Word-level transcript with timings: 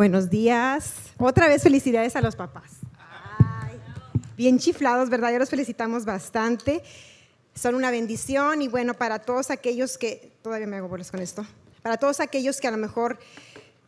Buenos 0.00 0.30
días. 0.30 0.94
Otra 1.18 1.46
vez 1.46 1.62
felicidades 1.62 2.16
a 2.16 2.22
los 2.22 2.34
papás. 2.34 2.78
bien 4.34 4.58
chiflados, 4.58 5.10
¿verdad? 5.10 5.30
Ya 5.30 5.38
los 5.38 5.50
felicitamos 5.50 6.06
bastante. 6.06 6.82
Son 7.54 7.74
una 7.74 7.90
bendición 7.90 8.62
y 8.62 8.68
bueno, 8.68 8.94
para 8.94 9.18
todos 9.18 9.50
aquellos 9.50 9.98
que, 9.98 10.32
todavía 10.40 10.66
me 10.66 10.76
hago 10.76 10.88
bolas 10.88 11.10
con 11.10 11.20
esto, 11.20 11.44
para 11.82 11.98
todos 11.98 12.20
aquellos 12.20 12.62
que 12.62 12.68
a 12.68 12.70
lo 12.70 12.78
mejor 12.78 13.18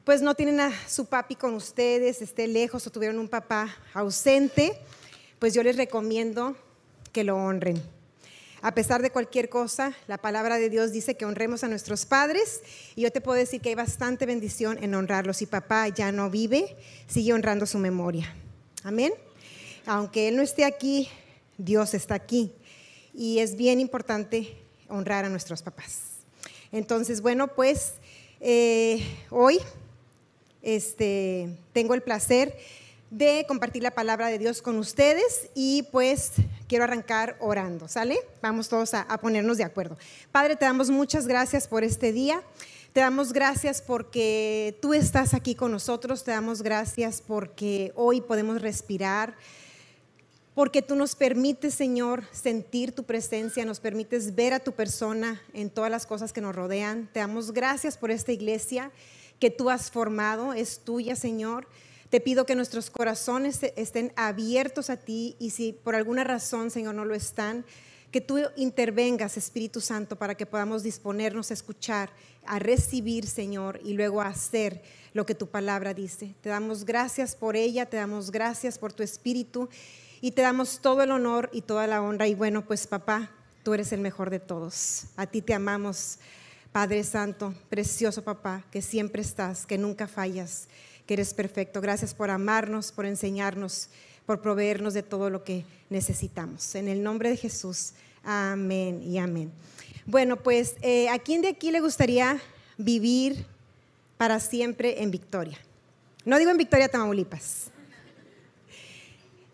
pues 0.04 0.20
no 0.20 0.34
tienen 0.34 0.60
a 0.60 0.70
su 0.86 1.06
papi 1.06 1.34
con 1.34 1.54
ustedes, 1.54 2.20
esté 2.20 2.46
lejos 2.46 2.86
o 2.86 2.90
tuvieron 2.90 3.18
un 3.18 3.28
papá 3.28 3.74
ausente, 3.94 4.78
pues 5.38 5.54
yo 5.54 5.62
les 5.62 5.78
recomiendo 5.78 6.54
que 7.10 7.24
lo 7.24 7.38
honren. 7.38 7.82
A 8.64 8.74
pesar 8.74 9.02
de 9.02 9.10
cualquier 9.10 9.48
cosa, 9.48 9.92
la 10.06 10.18
palabra 10.18 10.56
de 10.56 10.70
Dios 10.70 10.92
dice 10.92 11.16
que 11.16 11.24
honremos 11.24 11.64
a 11.64 11.68
nuestros 11.68 12.06
padres 12.06 12.60
y 12.94 13.02
yo 13.02 13.10
te 13.10 13.20
puedo 13.20 13.36
decir 13.36 13.60
que 13.60 13.70
hay 13.70 13.74
bastante 13.74 14.24
bendición 14.24 14.78
en 14.80 14.94
honrarlos. 14.94 15.38
Si 15.38 15.46
papá 15.46 15.88
ya 15.88 16.12
no 16.12 16.30
vive, 16.30 16.76
sigue 17.08 17.32
honrando 17.32 17.66
su 17.66 17.78
memoria. 17.78 18.32
Amén. 18.84 19.12
Aunque 19.84 20.28
Él 20.28 20.36
no 20.36 20.42
esté 20.42 20.64
aquí, 20.64 21.08
Dios 21.58 21.92
está 21.92 22.14
aquí. 22.14 22.52
Y 23.12 23.40
es 23.40 23.56
bien 23.56 23.80
importante 23.80 24.56
honrar 24.88 25.24
a 25.24 25.28
nuestros 25.28 25.60
papás. 25.60 26.02
Entonces, 26.70 27.20
bueno, 27.20 27.48
pues 27.48 27.94
eh, 28.40 29.04
hoy 29.30 29.58
este, 30.62 31.48
tengo 31.72 31.94
el 31.94 32.02
placer 32.02 32.56
de 33.10 33.44
compartir 33.46 33.82
la 33.82 33.90
palabra 33.90 34.28
de 34.28 34.38
Dios 34.38 34.62
con 34.62 34.78
ustedes 34.78 35.50
y 35.54 35.82
pues 35.90 36.32
quiero 36.72 36.84
arrancar 36.84 37.36
orando, 37.38 37.86
¿sale? 37.86 38.18
Vamos 38.40 38.70
todos 38.70 38.94
a, 38.94 39.06
ponernos 39.18 39.58
de 39.58 39.64
acuerdo. 39.64 39.98
Padre, 40.30 40.56
te 40.56 40.64
damos 40.64 40.88
muchas 40.88 41.26
gracias 41.26 41.68
por 41.68 41.84
este 41.84 42.14
día. 42.14 42.42
Te 42.94 43.00
damos 43.00 43.34
gracias 43.34 43.82
porque 43.82 44.78
tú 44.80 44.94
estás 44.94 45.34
aquí 45.34 45.54
con 45.54 45.70
nosotros. 45.70 46.24
Te 46.24 46.30
damos 46.30 46.62
gracias 46.62 47.22
porque 47.26 47.92
hoy 47.94 48.22
podemos 48.22 48.62
respirar. 48.62 49.34
Porque 50.54 50.80
tú 50.80 50.96
nos 50.96 51.14
permites, 51.14 51.74
Señor, 51.74 52.24
sentir 52.32 52.94
tu 52.94 53.04
presencia, 53.04 53.66
nos 53.66 53.78
permites 53.78 54.34
ver 54.34 54.54
a 54.54 54.60
tu 54.60 54.72
persona 54.72 55.42
en 55.52 55.68
todas 55.68 55.90
las 55.90 56.06
cosas 56.06 56.32
que 56.32 56.40
nos 56.40 56.56
rodean. 56.56 57.06
Te 57.12 57.20
damos 57.20 57.52
gracias 57.52 57.98
por 57.98 58.10
esta 58.10 58.32
iglesia 58.32 58.90
que 59.38 59.50
tú 59.50 59.68
has 59.68 59.90
formado, 59.90 60.54
es 60.54 60.78
tuya, 60.78 61.16
Señor. 61.16 61.66
Te 62.12 62.20
pido 62.20 62.44
que 62.44 62.54
nuestros 62.54 62.90
corazones 62.90 63.60
estén 63.74 64.12
abiertos 64.16 64.90
a 64.90 64.98
ti 64.98 65.34
y 65.38 65.48
si 65.48 65.72
por 65.72 65.94
alguna 65.94 66.24
razón, 66.24 66.70
Señor, 66.70 66.94
no 66.94 67.06
lo 67.06 67.14
están, 67.14 67.64
que 68.10 68.20
tú 68.20 68.38
intervengas, 68.56 69.38
Espíritu 69.38 69.80
Santo, 69.80 70.16
para 70.16 70.34
que 70.34 70.44
podamos 70.44 70.82
disponernos 70.82 71.50
a 71.50 71.54
escuchar, 71.54 72.10
a 72.44 72.58
recibir, 72.58 73.26
Señor, 73.26 73.80
y 73.82 73.94
luego 73.94 74.20
a 74.20 74.26
hacer 74.26 74.82
lo 75.14 75.24
que 75.24 75.34
tu 75.34 75.46
palabra 75.46 75.94
dice. 75.94 76.34
Te 76.42 76.50
damos 76.50 76.84
gracias 76.84 77.34
por 77.34 77.56
ella, 77.56 77.86
te 77.86 77.96
damos 77.96 78.30
gracias 78.30 78.76
por 78.76 78.92
tu 78.92 79.02
Espíritu 79.02 79.70
y 80.20 80.32
te 80.32 80.42
damos 80.42 80.80
todo 80.82 81.02
el 81.02 81.12
honor 81.12 81.48
y 81.50 81.62
toda 81.62 81.86
la 81.86 82.02
honra. 82.02 82.28
Y 82.28 82.34
bueno, 82.34 82.66
pues 82.66 82.86
papá, 82.86 83.30
tú 83.62 83.72
eres 83.72 83.90
el 83.90 84.02
mejor 84.02 84.28
de 84.28 84.38
todos. 84.38 85.04
A 85.16 85.26
ti 85.26 85.40
te 85.40 85.54
amamos, 85.54 86.18
Padre 86.72 87.04
Santo, 87.04 87.54
precioso 87.70 88.22
papá, 88.22 88.66
que 88.70 88.82
siempre 88.82 89.22
estás, 89.22 89.64
que 89.64 89.78
nunca 89.78 90.06
fallas 90.06 90.68
eres 91.12 91.34
perfecto. 91.34 91.80
Gracias 91.80 92.14
por 92.14 92.30
amarnos, 92.30 92.92
por 92.92 93.06
enseñarnos, 93.06 93.88
por 94.26 94.40
proveernos 94.40 94.94
de 94.94 95.02
todo 95.02 95.30
lo 95.30 95.44
que 95.44 95.64
necesitamos. 95.90 96.74
En 96.74 96.88
el 96.88 97.02
nombre 97.02 97.30
de 97.30 97.36
Jesús, 97.36 97.92
amén 98.24 99.02
y 99.02 99.18
amén. 99.18 99.50
Bueno, 100.06 100.36
pues, 100.36 100.76
eh, 100.82 101.08
¿a 101.08 101.18
quién 101.18 101.42
de 101.42 101.48
aquí 101.48 101.70
le 101.70 101.80
gustaría 101.80 102.40
vivir 102.76 103.46
para 104.16 104.40
siempre 104.40 105.02
en 105.02 105.10
Victoria? 105.10 105.58
No 106.24 106.38
digo 106.38 106.50
en 106.50 106.58
Victoria, 106.58 106.88
Tamaulipas 106.88 107.71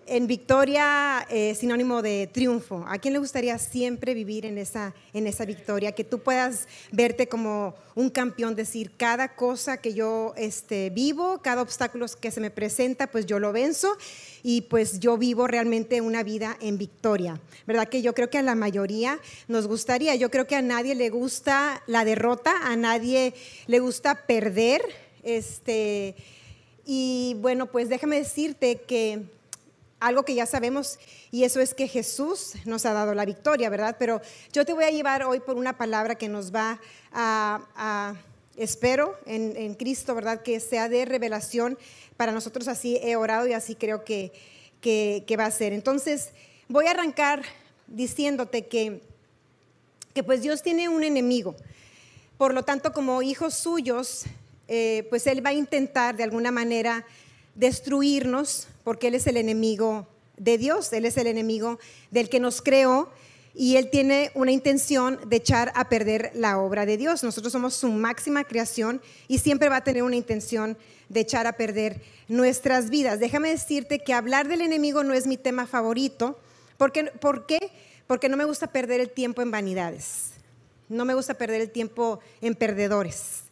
en 0.09 0.27
victoria 0.27 1.27
eh, 1.29 1.55
sinónimo 1.55 2.03
de 2.03 2.29
triunfo. 2.33 2.85
¿A 2.89 2.99
quién 2.99 3.13
le 3.13 3.21
gustaría 3.21 3.59
siempre 3.59 4.15
vivir 4.15 4.47
en 4.47 4.59
esa, 4.59 4.95
en 5.13 5.27
esa 5.27 5.45
victoria? 5.45 5.93
Que 5.93 6.05
tú 6.05 6.21
puedas 6.21 6.67
verte 6.91 7.29
como 7.29 7.75
un 7.95 8.11
campeón, 8.11 8.55
decir, 8.55 8.93
cada 8.97 9.35
cosa 9.35 9.77
que 9.79 9.93
yo 9.93 10.33
este, 10.37 10.91
vivo, 10.91 11.41
cada 11.43 11.63
obstáculo 11.63 12.07
que 12.21 12.31
se 12.31 12.41
me 12.41 12.51
presenta, 12.51 13.09
pues 13.09 13.27
yo 13.27 13.39
lo 13.39 13.53
venzo 13.53 13.97
y 14.43 14.63
pues 14.63 15.01
yo 15.01 15.19
vivo 15.19 15.47
realmente 15.47 16.01
una 16.01 16.23
vida 16.23 16.57
en 16.61 16.79
victoria. 16.79 17.41
¿Verdad? 17.67 17.89
Que 17.89 18.03
yo 18.03 18.15
creo 18.15 18.31
que 18.31 18.39
a 18.39 18.43
la 18.43 18.55
mayoría 18.55 19.19
nos 19.47 19.67
gustaría. 19.67 20.15
Yo 20.15 20.31
creo 20.31 20.47
que 20.47 20.57
a 20.57 20.63
nadie 20.63 20.95
le 20.95 21.11
gusta 21.11 21.83
la 21.87 22.05
derrota, 22.05 22.55
a 22.65 22.77
nadie 22.77 23.35
le 23.67 23.79
gusta 23.81 24.27
perder. 24.27 24.81
Este, 25.23 26.15
y 26.87 27.37
bueno, 27.41 27.67
pues 27.67 27.89
déjame 27.91 28.17
decirte 28.17 28.77
que 28.77 29.38
algo 30.01 30.25
que 30.25 30.35
ya 30.35 30.47
sabemos 30.47 30.99
y 31.31 31.45
eso 31.45 31.61
es 31.61 31.75
que 31.75 31.89
Jesús 31.89 32.55
nos 32.65 32.87
ha 32.87 32.93
dado 32.93 33.15
la 33.15 33.25
victoria, 33.25 33.69
¿verdad? 33.69 33.97
Pero 33.99 34.21
yo 34.53 34.65
te 34.65 34.73
voy 34.73 34.85
a 34.85 34.91
llevar 34.91 35.25
hoy 35.25 35.41
por 35.41 35.57
una 35.57 35.77
palabra 35.77 36.15
que 36.15 36.29
nos 36.29 36.55
va 36.55 36.81
a, 37.13 38.15
espero 38.57 39.19
en, 39.27 39.75
Cristo, 39.75 40.15
¿verdad? 40.15 40.43
Que 40.43 40.61
sea 40.61 40.89
de 40.89 41.05
revelación 41.05 41.79
para 42.17 42.33
nosotros, 42.33 42.69
así 42.69 42.99
he 43.03 43.17
orado 43.17 43.47
y 43.47 43.53
así 43.53 43.75
creo 43.75 44.05
que, 44.05 44.33
que, 44.81 45.37
va 45.39 45.47
a 45.47 45.51
ser. 45.51 45.73
Entonces, 45.73 46.31
voy 46.69 46.87
a 46.87 46.91
arrancar 46.91 47.43
diciéndote 47.87 48.67
que, 48.67 49.01
que 50.15 50.23
pues 50.23 50.43
Dios 50.43 50.63
tiene 50.63 50.89
un 50.89 51.05
enemigo. 51.05 51.57
Por 52.37 52.55
lo 52.55 52.63
tanto, 52.65 52.93
como 52.93 53.23
hijos 53.23 53.55
suyos, 53.55 54.25
eh, 54.69 55.07
pues 55.11 55.27
Él 55.27 55.45
va 55.45 55.51
a 55.51 55.55
intentar 55.55 56.17
de 56.17 56.23
alguna 56.23 56.53
manera 56.53 57.05
destruirnos, 57.59 58.69
porque 58.85 59.09
Él 59.09 59.17
es 59.17 59.27
el 59.27 59.37
enemigo 59.37 60.07
de 60.37 60.57
Dios, 60.57 60.93
Él 60.93 61.05
es 61.05 61.17
el 61.17 61.27
enemigo 61.27 61.79
del 62.11 62.29
que 62.29 62.41
nos 62.41 62.63
creó 62.63 63.11
y 63.55 63.77
Él 63.77 63.91
tiene 63.91 64.31
una 64.35 64.53
intención 64.53 65.19
de 65.27 65.37
echar 65.37 65.73
a 65.75 65.89
perder 65.89 66.31
la 66.35 66.59
obra 66.59 66.87
de 66.87 66.97
Dios. 66.97 67.25
Nosotros 67.25 67.53
somos 67.53 67.75
su 67.75 67.89
máxima 67.89 68.45
creación 68.45 69.03
y 69.27 69.39
siempre 69.39 69.69
va 69.69 69.77
a 69.77 69.85
tener 69.85 70.05
una 70.05 70.15
intención 70.15 70.79
de 71.09 71.21
echar 71.21 71.49
a 71.49 71.55
perder 71.55 72.01
nuestras 72.29 72.91
vidas. 72.91 73.19
Déjame 73.19 73.49
decirte 73.49 73.99
que 73.99 74.15
hablar 74.15 74.47
del 74.47 74.61
enemigo 74.61 75.03
no 75.03 75.13
es 75.13 75.27
mi 75.27 75.37
tema 75.37 75.67
favorito. 75.67 76.39
¿Por 76.77 76.93
qué? 76.93 77.05
¿Por 77.07 77.47
qué? 77.47 77.59
Porque 78.07 78.29
no 78.29 78.37
me 78.37 78.45
gusta 78.45 78.69
perder 78.69 79.01
el 79.01 79.11
tiempo 79.11 79.43
en 79.43 79.51
vanidades. 79.51 80.31
No 80.89 81.05
me 81.05 81.15
gusta 81.15 81.35
perder 81.35 81.61
el 81.61 81.71
tiempo 81.71 82.21
en 82.41 82.55
perdedores. 82.55 83.43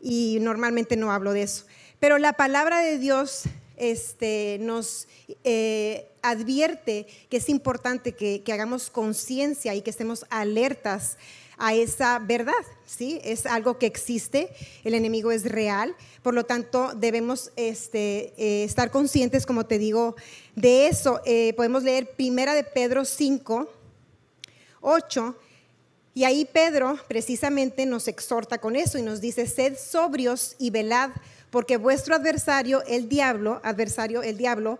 Y 0.00 0.38
normalmente 0.40 0.96
no 0.96 1.10
hablo 1.10 1.32
de 1.32 1.42
eso. 1.42 1.64
Pero 2.00 2.18
la 2.18 2.34
palabra 2.34 2.80
de 2.80 2.98
Dios 2.98 3.44
este, 3.76 4.58
nos 4.60 5.08
eh, 5.44 6.08
advierte 6.22 7.06
que 7.28 7.38
es 7.38 7.48
importante 7.48 8.12
que, 8.12 8.42
hagamos 8.52 8.90
conciencia 8.90 9.74
y 9.74 9.82
que 9.82 9.90
estemos 9.90 10.26
alertas 10.30 11.16
a 11.56 11.74
esa 11.74 12.20
verdad, 12.20 12.52
¿sí? 12.86 13.20
Es 13.24 13.44
algo 13.44 13.78
que 13.78 13.86
existe, 13.86 14.48
el 14.84 14.94
enemigo 14.94 15.32
es 15.32 15.44
real, 15.44 15.96
por 16.22 16.34
lo 16.34 16.44
tanto 16.44 16.92
debemos 16.94 17.50
este, 17.56 18.32
eh, 18.36 18.62
estar 18.62 18.92
conscientes, 18.92 19.44
como 19.44 19.66
te 19.66 19.78
digo, 19.78 20.14
de 20.54 20.86
eso. 20.86 21.20
Eh, 21.24 21.52
podemos 21.56 21.82
leer 21.82 22.12
Primera 22.12 22.54
de 22.54 22.62
Pedro 22.62 23.04
5, 23.04 23.68
8, 24.82 25.36
y 26.14 26.24
ahí 26.24 26.44
Pedro 26.44 26.98
precisamente 27.08 27.86
nos 27.86 28.06
exhorta 28.08 28.58
con 28.58 28.76
eso 28.76 28.98
y 28.98 29.02
nos 29.02 29.20
dice, 29.20 29.46
sed 29.46 29.76
sobrios 29.76 30.54
y 30.58 30.70
velad 30.70 31.10
porque 31.50 31.76
vuestro 31.76 32.14
adversario, 32.14 32.82
el 32.86 33.08
diablo, 33.08 33.60
adversario, 33.62 34.22
el 34.22 34.36
diablo, 34.36 34.78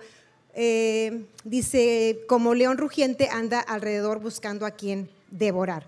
eh, 0.55 1.25
dice, 1.45 2.21
como 2.29 2.55
león 2.55 2.79
rugiente 2.79 3.29
anda 3.31 3.61
alrededor 3.61 4.21
buscando 4.21 4.67
a 4.67 4.73
quien 4.73 5.11
devorar. 5.31 5.87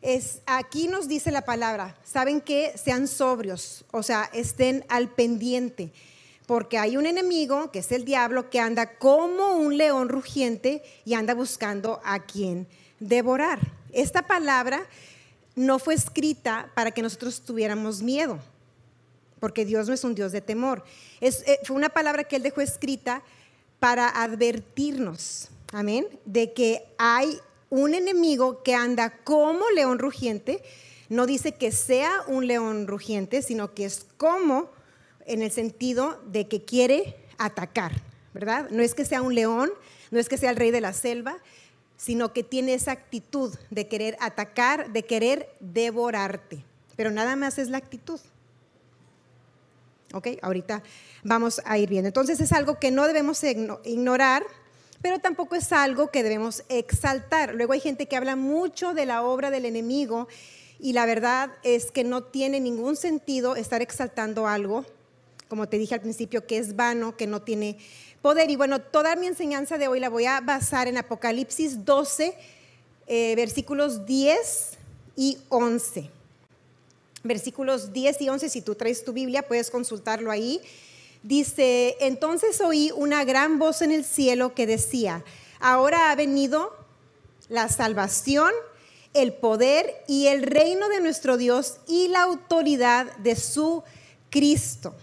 Es, 0.00 0.40
aquí 0.46 0.88
nos 0.88 1.08
dice 1.08 1.30
la 1.30 1.44
palabra, 1.44 1.96
saben 2.04 2.40
que 2.40 2.72
sean 2.76 3.06
sobrios, 3.06 3.84
o 3.92 4.02
sea, 4.02 4.28
estén 4.32 4.84
al 4.88 5.08
pendiente, 5.08 5.92
porque 6.46 6.76
hay 6.76 6.96
un 6.96 7.06
enemigo, 7.06 7.70
que 7.70 7.78
es 7.78 7.92
el 7.92 8.04
diablo, 8.04 8.50
que 8.50 8.58
anda 8.58 8.98
como 8.98 9.56
un 9.56 9.76
león 9.76 10.08
rugiente 10.08 10.82
y 11.04 11.14
anda 11.14 11.34
buscando 11.34 12.00
a 12.04 12.24
quien 12.24 12.66
devorar. 12.98 13.60
Esta 13.92 14.22
palabra 14.22 14.86
no 15.54 15.78
fue 15.78 15.94
escrita 15.94 16.70
para 16.74 16.90
que 16.90 17.02
nosotros 17.02 17.40
tuviéramos 17.42 18.02
miedo 18.02 18.40
porque 19.42 19.64
Dios 19.64 19.88
no 19.88 19.94
es 19.94 20.04
un 20.04 20.14
Dios 20.14 20.30
de 20.30 20.40
temor. 20.40 20.84
Es, 21.20 21.42
eh, 21.48 21.58
fue 21.64 21.74
una 21.74 21.88
palabra 21.88 22.22
que 22.22 22.36
Él 22.36 22.44
dejó 22.44 22.60
escrita 22.60 23.24
para 23.80 24.06
advertirnos, 24.22 25.48
amén, 25.72 26.06
de 26.24 26.52
que 26.52 26.84
hay 26.96 27.40
un 27.68 27.92
enemigo 27.92 28.62
que 28.62 28.76
anda 28.76 29.18
como 29.24 29.68
león 29.70 29.98
rugiente. 29.98 30.62
No 31.08 31.26
dice 31.26 31.56
que 31.56 31.72
sea 31.72 32.22
un 32.28 32.46
león 32.46 32.86
rugiente, 32.86 33.42
sino 33.42 33.74
que 33.74 33.84
es 33.84 34.06
como 34.16 34.70
en 35.26 35.42
el 35.42 35.50
sentido 35.50 36.22
de 36.24 36.46
que 36.46 36.64
quiere 36.64 37.16
atacar, 37.36 38.00
¿verdad? 38.34 38.70
No 38.70 38.80
es 38.80 38.94
que 38.94 39.04
sea 39.04 39.22
un 39.22 39.34
león, 39.34 39.72
no 40.12 40.20
es 40.20 40.28
que 40.28 40.38
sea 40.38 40.50
el 40.50 40.56
rey 40.56 40.70
de 40.70 40.80
la 40.80 40.92
selva, 40.92 41.36
sino 41.96 42.32
que 42.32 42.44
tiene 42.44 42.74
esa 42.74 42.92
actitud 42.92 43.52
de 43.70 43.88
querer 43.88 44.16
atacar, 44.20 44.92
de 44.92 45.02
querer 45.02 45.52
devorarte. 45.58 46.64
Pero 46.94 47.10
nada 47.10 47.34
más 47.34 47.58
es 47.58 47.70
la 47.70 47.78
actitud. 47.78 48.20
¿Ok? 50.12 50.28
Ahorita 50.42 50.82
vamos 51.22 51.60
a 51.64 51.78
ir 51.78 51.88
viendo. 51.88 52.08
Entonces 52.08 52.40
es 52.40 52.52
algo 52.52 52.78
que 52.78 52.90
no 52.90 53.06
debemos 53.06 53.42
ignorar, 53.84 54.44
pero 55.00 55.18
tampoco 55.18 55.56
es 55.56 55.72
algo 55.72 56.10
que 56.10 56.22
debemos 56.22 56.64
exaltar. 56.68 57.54
Luego 57.54 57.72
hay 57.72 57.80
gente 57.80 58.06
que 58.06 58.16
habla 58.16 58.36
mucho 58.36 58.94
de 58.94 59.06
la 59.06 59.22
obra 59.22 59.50
del 59.50 59.64
enemigo 59.64 60.28
y 60.78 60.92
la 60.92 61.06
verdad 61.06 61.50
es 61.62 61.90
que 61.90 62.04
no 62.04 62.24
tiene 62.24 62.60
ningún 62.60 62.96
sentido 62.96 63.56
estar 63.56 63.82
exaltando 63.82 64.46
algo, 64.46 64.84
como 65.48 65.68
te 65.68 65.78
dije 65.78 65.94
al 65.94 66.00
principio, 66.00 66.46
que 66.46 66.58
es 66.58 66.76
vano, 66.76 67.16
que 67.16 67.26
no 67.26 67.42
tiene 67.42 67.78
poder. 68.20 68.50
Y 68.50 68.56
bueno, 68.56 68.80
toda 68.80 69.16
mi 69.16 69.26
enseñanza 69.26 69.78
de 69.78 69.88
hoy 69.88 70.00
la 70.00 70.08
voy 70.08 70.26
a 70.26 70.40
basar 70.40 70.88
en 70.88 70.96
Apocalipsis 70.96 71.84
12, 71.84 72.34
eh, 73.06 73.34
versículos 73.36 74.06
10 74.06 74.78
y 75.16 75.38
11. 75.48 76.21
Versículos 77.24 77.92
10 77.92 78.20
y 78.22 78.28
11, 78.28 78.48
si 78.48 78.62
tú 78.62 78.74
traes 78.74 79.04
tu 79.04 79.12
Biblia, 79.12 79.46
puedes 79.46 79.70
consultarlo 79.70 80.30
ahí. 80.30 80.60
Dice, 81.22 81.96
entonces 82.00 82.60
oí 82.60 82.90
una 82.96 83.24
gran 83.24 83.58
voz 83.58 83.80
en 83.82 83.92
el 83.92 84.04
cielo 84.04 84.54
que 84.54 84.66
decía, 84.66 85.24
ahora 85.60 86.10
ha 86.10 86.16
venido 86.16 86.76
la 87.48 87.68
salvación, 87.68 88.52
el 89.14 89.32
poder 89.32 90.02
y 90.08 90.26
el 90.26 90.42
reino 90.42 90.88
de 90.88 91.00
nuestro 91.00 91.36
Dios 91.36 91.76
y 91.86 92.08
la 92.08 92.22
autoridad 92.22 93.14
de 93.18 93.36
su 93.36 93.84
Cristo, 94.30 94.94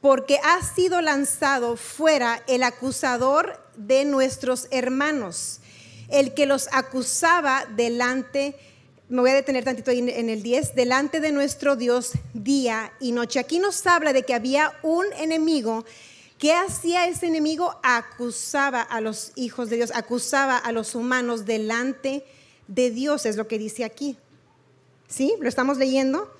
porque 0.00 0.38
ha 0.44 0.62
sido 0.62 1.00
lanzado 1.00 1.76
fuera 1.76 2.42
el 2.46 2.62
acusador 2.62 3.58
de 3.76 4.04
nuestros 4.04 4.68
hermanos, 4.70 5.60
el 6.08 6.34
que 6.34 6.46
los 6.46 6.68
acusaba 6.72 7.64
delante 7.74 8.38
de 8.38 8.71
me 9.12 9.20
voy 9.20 9.30
a 9.30 9.34
detener 9.34 9.62
tantito 9.62 9.90
ahí 9.90 9.98
en 9.98 10.30
el 10.30 10.42
10, 10.42 10.74
delante 10.74 11.20
de 11.20 11.32
nuestro 11.32 11.76
Dios 11.76 12.12
día 12.32 12.94
y 12.98 13.12
noche. 13.12 13.40
Aquí 13.40 13.58
nos 13.58 13.86
habla 13.86 14.14
de 14.14 14.22
que 14.22 14.32
había 14.32 14.72
un 14.82 15.04
enemigo. 15.18 15.84
¿Qué 16.38 16.54
hacía 16.54 17.06
ese 17.06 17.26
enemigo? 17.26 17.78
Acusaba 17.82 18.80
a 18.80 19.02
los 19.02 19.32
hijos 19.34 19.68
de 19.68 19.76
Dios, 19.76 19.92
acusaba 19.94 20.56
a 20.56 20.72
los 20.72 20.94
humanos 20.94 21.44
delante 21.44 22.24
de 22.68 22.90
Dios, 22.90 23.26
es 23.26 23.36
lo 23.36 23.46
que 23.46 23.58
dice 23.58 23.84
aquí. 23.84 24.16
¿Sí? 25.08 25.34
¿Lo 25.40 25.48
estamos 25.50 25.76
leyendo? 25.76 26.32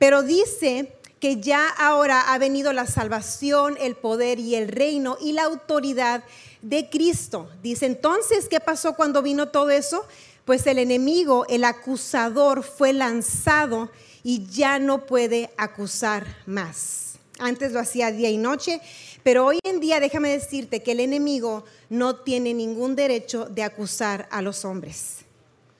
Pero 0.00 0.24
dice 0.24 0.96
que 1.20 1.40
ya 1.40 1.68
ahora 1.78 2.32
ha 2.34 2.38
venido 2.38 2.72
la 2.72 2.86
salvación, 2.86 3.76
el 3.80 3.94
poder 3.94 4.40
y 4.40 4.56
el 4.56 4.66
reino 4.66 5.16
y 5.20 5.30
la 5.30 5.44
autoridad 5.44 6.24
de 6.60 6.90
Cristo. 6.90 7.48
Dice 7.62 7.86
entonces, 7.86 8.48
¿qué 8.48 8.58
pasó 8.58 8.96
cuando 8.96 9.22
vino 9.22 9.46
todo 9.50 9.70
eso? 9.70 10.04
Pues 10.46 10.66
el 10.68 10.78
enemigo, 10.78 11.44
el 11.48 11.64
acusador, 11.64 12.62
fue 12.62 12.92
lanzado 12.92 13.90
y 14.22 14.46
ya 14.46 14.78
no 14.78 15.04
puede 15.04 15.50
acusar 15.58 16.24
más. 16.46 17.16
Antes 17.38 17.72
lo 17.72 17.80
hacía 17.80 18.12
día 18.12 18.30
y 18.30 18.38
noche, 18.38 18.80
pero 19.24 19.44
hoy 19.44 19.58
en 19.64 19.80
día 19.80 20.00
déjame 20.00 20.30
decirte 20.30 20.82
que 20.84 20.92
el 20.92 21.00
enemigo 21.00 21.64
no 21.90 22.16
tiene 22.16 22.54
ningún 22.54 22.94
derecho 22.94 23.46
de 23.46 23.64
acusar 23.64 24.28
a 24.30 24.40
los 24.40 24.64
hombres. 24.64 25.18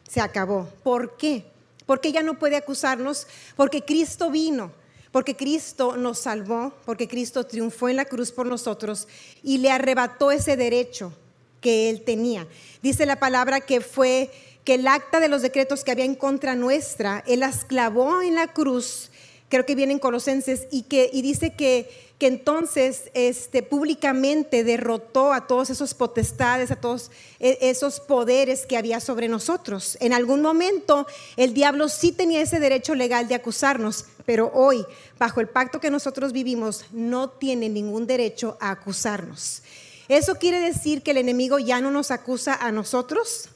Se 0.08 0.20
acabó. 0.20 0.68
¿Por 0.82 1.16
qué? 1.16 1.44
Porque 1.86 2.10
ya 2.10 2.24
no 2.24 2.38
puede 2.38 2.56
acusarnos, 2.56 3.28
porque 3.54 3.84
Cristo 3.84 4.30
vino, 4.32 4.72
porque 5.12 5.36
Cristo 5.36 5.96
nos 5.96 6.18
salvó, 6.18 6.74
porque 6.84 7.06
Cristo 7.06 7.44
triunfó 7.44 7.88
en 7.88 7.96
la 7.96 8.04
cruz 8.04 8.32
por 8.32 8.46
nosotros 8.46 9.06
y 9.44 9.58
le 9.58 9.70
arrebató 9.70 10.32
ese 10.32 10.56
derecho 10.56 11.12
que 11.60 11.88
él 11.88 12.02
tenía. 12.02 12.48
Dice 12.82 13.06
la 13.06 13.18
palabra 13.18 13.60
que 13.60 13.80
fue 13.80 14.30
que 14.66 14.74
el 14.74 14.88
acta 14.88 15.20
de 15.20 15.28
los 15.28 15.42
decretos 15.42 15.84
que 15.84 15.92
había 15.92 16.04
en 16.04 16.16
contra 16.16 16.56
nuestra, 16.56 17.22
Él 17.28 17.40
las 17.40 17.64
clavó 17.64 18.20
en 18.20 18.34
la 18.34 18.48
cruz, 18.48 19.12
creo 19.48 19.64
que 19.64 19.76
viene 19.76 19.92
en 19.92 20.00
Colosenses, 20.00 20.66
y, 20.72 20.82
que, 20.82 21.08
y 21.12 21.22
dice 21.22 21.54
que, 21.54 21.88
que 22.18 22.26
entonces 22.26 23.04
este, 23.14 23.62
públicamente 23.62 24.64
derrotó 24.64 25.32
a 25.32 25.46
todos 25.46 25.70
esos 25.70 25.94
potestades, 25.94 26.72
a 26.72 26.80
todos 26.80 27.12
e, 27.38 27.58
esos 27.60 28.00
poderes 28.00 28.66
que 28.66 28.76
había 28.76 28.98
sobre 28.98 29.28
nosotros. 29.28 29.96
En 30.00 30.12
algún 30.12 30.42
momento 30.42 31.06
el 31.36 31.54
diablo 31.54 31.88
sí 31.88 32.10
tenía 32.10 32.40
ese 32.40 32.58
derecho 32.58 32.96
legal 32.96 33.28
de 33.28 33.36
acusarnos, 33.36 34.06
pero 34.24 34.50
hoy, 34.52 34.84
bajo 35.16 35.40
el 35.40 35.48
pacto 35.48 35.78
que 35.78 35.92
nosotros 35.92 36.32
vivimos, 36.32 36.86
no 36.90 37.30
tiene 37.30 37.68
ningún 37.68 38.08
derecho 38.08 38.58
a 38.60 38.72
acusarnos. 38.72 39.62
¿Eso 40.08 40.34
quiere 40.34 40.58
decir 40.58 41.02
que 41.02 41.12
el 41.12 41.18
enemigo 41.18 41.60
ya 41.60 41.80
no 41.80 41.92
nos 41.92 42.10
acusa 42.10 42.54
a 42.54 42.72
nosotros? 42.72 43.50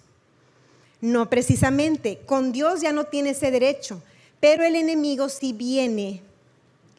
No, 1.00 1.30
precisamente, 1.30 2.18
con 2.26 2.52
Dios 2.52 2.82
ya 2.82 2.92
no 2.92 3.04
tiene 3.04 3.30
ese 3.30 3.50
derecho, 3.50 4.02
pero 4.38 4.64
el 4.64 4.76
enemigo 4.76 5.28
sí 5.28 5.52
viene 5.52 6.20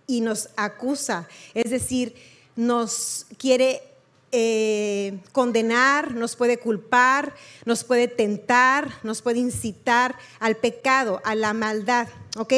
y 0.07 0.21
nos 0.21 0.49
acusa, 0.55 1.27
es 1.53 1.69
decir, 1.69 2.15
nos 2.55 3.27
quiere 3.37 3.83
eh, 4.31 5.19
condenar, 5.31 6.15
nos 6.15 6.35
puede 6.35 6.57
culpar, 6.57 7.35
nos 7.65 7.83
puede 7.83 8.07
tentar, 8.07 8.89
nos 9.03 9.21
puede 9.21 9.39
incitar 9.39 10.15
al 10.39 10.57
pecado, 10.57 11.21
a 11.23 11.35
la 11.35 11.53
maldad, 11.53 12.07
¿ok? 12.37 12.53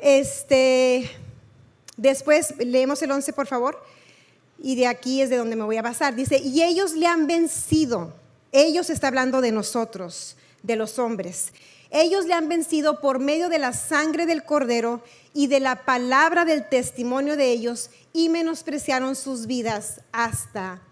Este, 0.00 1.08
después 1.96 2.54
leemos 2.58 3.00
el 3.02 3.12
11, 3.12 3.32
por 3.32 3.46
favor, 3.46 3.82
y 4.60 4.74
de 4.74 4.88
aquí 4.88 5.22
es 5.22 5.30
de 5.30 5.36
donde 5.36 5.54
me 5.54 5.64
voy 5.64 5.76
a 5.76 5.82
basar. 5.82 6.16
Dice, 6.16 6.38
y 6.38 6.62
ellos 6.64 6.94
le 6.94 7.06
han 7.06 7.28
vencido, 7.28 8.12
ellos 8.50 8.90
está 8.90 9.08
hablando 9.08 9.40
de 9.40 9.52
nosotros 9.52 10.36
de 10.62 10.76
los 10.76 10.98
hombres. 10.98 11.52
Ellos 11.90 12.26
le 12.26 12.34
han 12.34 12.48
vencido 12.48 13.00
por 13.00 13.18
medio 13.18 13.48
de 13.48 13.58
la 13.58 13.72
sangre 13.72 14.26
del 14.26 14.44
cordero 14.44 15.02
y 15.32 15.46
de 15.46 15.60
la 15.60 15.84
palabra 15.84 16.44
del 16.44 16.68
testimonio 16.68 17.36
de 17.36 17.50
ellos 17.50 17.90
y 18.12 18.28
menospreciaron 18.28 19.16
sus 19.16 19.46
vidas 19.46 20.00
hasta 20.12 20.82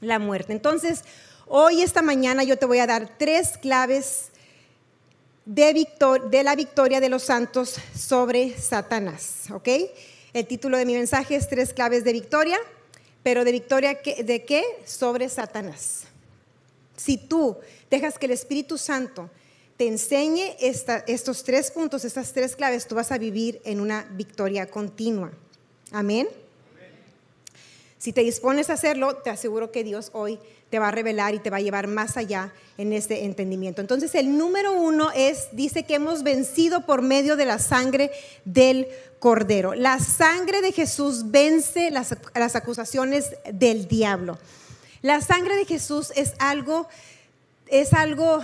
la 0.00 0.18
muerte. 0.18 0.52
Entonces, 0.52 1.02
hoy, 1.46 1.82
esta 1.82 2.02
mañana, 2.02 2.44
yo 2.44 2.56
te 2.58 2.66
voy 2.66 2.78
a 2.78 2.86
dar 2.86 3.16
tres 3.18 3.58
claves 3.58 4.30
de, 5.44 5.88
de 6.30 6.42
la 6.42 6.54
victoria 6.54 7.00
de 7.00 7.08
los 7.08 7.24
santos 7.24 7.76
sobre 7.96 8.56
Satanás. 8.58 9.44
¿Ok? 9.52 9.68
El 10.32 10.46
título 10.46 10.76
de 10.76 10.84
mi 10.84 10.94
mensaje 10.94 11.34
es 11.34 11.48
Tres 11.48 11.72
claves 11.72 12.04
de 12.04 12.12
victoria, 12.12 12.58
pero 13.22 13.44
de 13.44 13.52
victoria 13.52 13.94
de 13.94 14.44
qué? 14.44 14.64
Sobre 14.84 15.28
Satanás. 15.28 16.04
Si 16.96 17.18
tú 17.18 17.56
dejas 17.90 18.18
que 18.18 18.26
el 18.26 18.32
Espíritu 18.32 18.78
Santo 18.78 19.30
te 19.76 19.86
enseñe 19.86 20.56
estos 20.58 21.44
tres 21.44 21.70
puntos, 21.70 22.04
estas 22.04 22.32
tres 22.32 22.56
claves, 22.56 22.86
tú 22.86 22.94
vas 22.94 23.12
a 23.12 23.18
vivir 23.18 23.60
en 23.64 23.80
una 23.80 24.04
victoria 24.12 24.66
continua. 24.66 25.30
Amén. 25.92 26.28
Si 27.98 28.12
te 28.12 28.22
dispones 28.22 28.70
a 28.70 28.74
hacerlo, 28.74 29.16
te 29.16 29.30
aseguro 29.30 29.72
que 29.72 29.84
Dios 29.84 30.10
hoy 30.12 30.38
te 30.70 30.78
va 30.78 30.88
a 30.88 30.90
revelar 30.90 31.34
y 31.34 31.38
te 31.38 31.50
va 31.50 31.58
a 31.58 31.60
llevar 31.60 31.86
más 31.86 32.16
allá 32.16 32.52
en 32.76 32.92
este 32.92 33.24
entendimiento. 33.24 33.80
Entonces, 33.80 34.14
el 34.14 34.36
número 34.36 34.72
uno 34.72 35.10
es, 35.12 35.48
dice 35.52 35.84
que 35.84 35.94
hemos 35.94 36.22
vencido 36.22 36.84
por 36.86 37.02
medio 37.02 37.36
de 37.36 37.46
la 37.46 37.58
sangre 37.58 38.10
del 38.44 38.88
Cordero. 39.18 39.74
La 39.74 39.98
sangre 39.98 40.60
de 40.60 40.72
Jesús 40.72 41.30
vence 41.30 41.90
las, 41.90 42.16
las 42.34 42.56
acusaciones 42.56 43.30
del 43.52 43.88
diablo. 43.88 44.38
La 45.06 45.20
sangre 45.20 45.54
de 45.54 45.64
Jesús 45.64 46.12
es 46.16 46.32
algo, 46.40 46.88
es 47.68 47.92
algo 47.92 48.42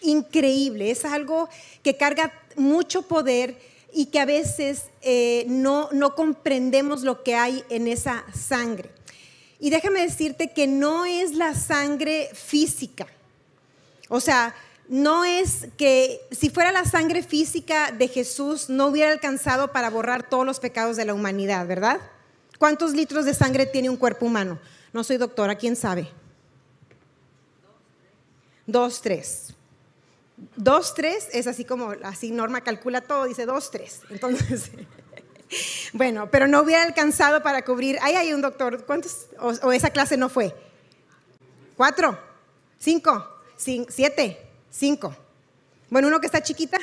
increíble, 0.00 0.90
es 0.90 1.04
algo 1.04 1.50
que 1.82 1.98
carga 1.98 2.32
mucho 2.56 3.02
poder 3.02 3.58
y 3.92 4.06
que 4.06 4.18
a 4.18 4.24
veces 4.24 4.84
eh, 5.02 5.44
no, 5.48 5.90
no 5.92 6.14
comprendemos 6.14 7.02
lo 7.02 7.22
que 7.22 7.34
hay 7.34 7.62
en 7.68 7.88
esa 7.88 8.24
sangre. 8.34 8.88
Y 9.60 9.68
déjame 9.68 10.00
decirte 10.00 10.52
que 10.52 10.66
no 10.66 11.04
es 11.04 11.34
la 11.34 11.54
sangre 11.54 12.30
física. 12.32 13.06
O 14.08 14.18
sea, 14.18 14.54
no 14.88 15.26
es 15.26 15.68
que 15.76 16.22
si 16.30 16.48
fuera 16.48 16.72
la 16.72 16.86
sangre 16.86 17.22
física 17.22 17.92
de 17.92 18.08
Jesús 18.08 18.70
no 18.70 18.86
hubiera 18.86 19.12
alcanzado 19.12 19.72
para 19.72 19.90
borrar 19.90 20.26
todos 20.26 20.46
los 20.46 20.58
pecados 20.58 20.96
de 20.96 21.04
la 21.04 21.12
humanidad, 21.12 21.66
¿verdad? 21.66 22.00
¿Cuántos 22.58 22.94
litros 22.94 23.26
de 23.26 23.34
sangre 23.34 23.66
tiene 23.66 23.90
un 23.90 23.98
cuerpo 23.98 24.24
humano? 24.24 24.58
No 24.92 25.04
soy 25.04 25.16
doctora, 25.16 25.56
¿quién 25.56 25.76
sabe? 25.76 26.08
Dos, 28.66 29.00
tres. 29.00 29.54
Dos, 30.56 30.94
tres 30.94 31.28
es 31.32 31.46
así 31.46 31.64
como, 31.64 31.94
así 32.02 32.30
Norma 32.30 32.62
calcula 32.62 33.00
todo, 33.00 33.24
dice 33.24 33.46
dos, 33.46 33.70
tres. 33.70 34.00
Entonces, 34.10 34.70
bueno, 35.92 36.30
pero 36.30 36.46
no 36.46 36.60
hubiera 36.60 36.82
alcanzado 36.82 37.42
para 37.42 37.64
cubrir. 37.64 37.98
Ahí 38.02 38.14
hay 38.14 38.32
un 38.32 38.42
doctor, 38.42 38.84
¿cuántos? 38.84 39.26
O, 39.38 39.72
esa 39.72 39.90
clase 39.90 40.16
no 40.16 40.28
fue. 40.28 40.54
¿Cuatro? 41.76 42.18
¿Cinco? 42.78 43.28
¿Siete? 43.56 44.38
¿Cinco? 44.70 45.16
Bueno, 45.88 46.08
uno 46.08 46.20
que 46.20 46.26
está 46.26 46.42
chiquita. 46.42 46.78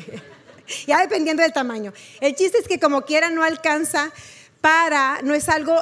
ya 0.86 1.00
dependiendo 1.00 1.42
del 1.42 1.52
tamaño. 1.52 1.92
El 2.20 2.34
chiste 2.34 2.58
es 2.58 2.68
que 2.68 2.80
como 2.80 3.02
quiera 3.02 3.30
no 3.30 3.42
alcanza 3.42 4.12
para, 4.60 5.20
no 5.22 5.34
es 5.34 5.48
algo, 5.48 5.76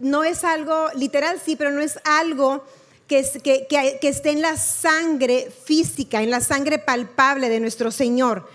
no 0.00 0.24
es 0.24 0.44
algo 0.44 0.88
literal, 0.94 1.40
sí, 1.44 1.56
pero 1.56 1.70
no 1.70 1.80
es 1.80 1.98
algo 2.04 2.64
que, 3.06 3.24
que, 3.42 3.98
que, 4.00 4.08
esté 4.08 4.30
en 4.30 4.42
la 4.42 4.56
sangre 4.56 5.50
física, 5.64 6.22
en 6.22 6.30
la 6.30 6.40
sangre 6.40 6.78
palpable 6.78 7.48
de 7.48 7.60
nuestro 7.60 7.90
Señor. 7.90 8.48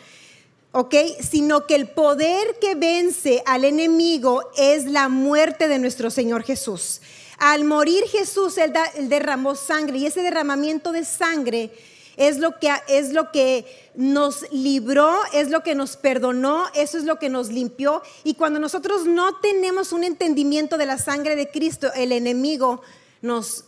¿ok? 0.71 0.93
Sino 1.21 1.65
que 1.67 1.75
el 1.75 1.87
poder 1.87 2.57
que 2.59 2.75
vence 2.75 3.41
al 3.45 3.63
enemigo 3.63 4.51
es 4.57 4.85
la 4.85 5.07
muerte 5.07 5.69
de 5.69 5.79
nuestro 5.79 6.09
Señor 6.09 6.43
Jesús. 6.43 6.99
Al 7.37 7.63
morir 7.63 8.03
Jesús, 8.05 8.57
él, 8.57 8.73
derramó 9.07 9.55
sangre 9.55 9.99
y 9.99 10.05
ese 10.05 10.21
derramamiento 10.21 10.91
de 10.91 11.05
sangre 11.05 11.71
es 12.17 12.37
lo 12.37 12.59
que 12.59 12.71
es 12.87 13.11
lo 13.11 13.31
que 13.31 13.65
nos 13.95 14.49
libró, 14.51 15.13
es 15.33 15.49
lo 15.49 15.63
que 15.63 15.75
nos 15.75 15.97
perdonó, 15.97 16.65
eso 16.75 16.97
es 16.97 17.03
lo 17.03 17.19
que 17.19 17.29
nos 17.29 17.49
limpió 17.49 18.01
y 18.23 18.35
cuando 18.35 18.59
nosotros 18.59 19.05
no 19.05 19.37
tenemos 19.37 19.91
un 19.91 20.03
entendimiento 20.03 20.77
de 20.77 20.85
la 20.85 20.97
sangre 20.97 21.35
de 21.35 21.49
Cristo, 21.49 21.91
el 21.95 22.11
enemigo 22.11 22.81
nos 23.21 23.65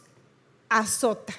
azota. 0.69 1.33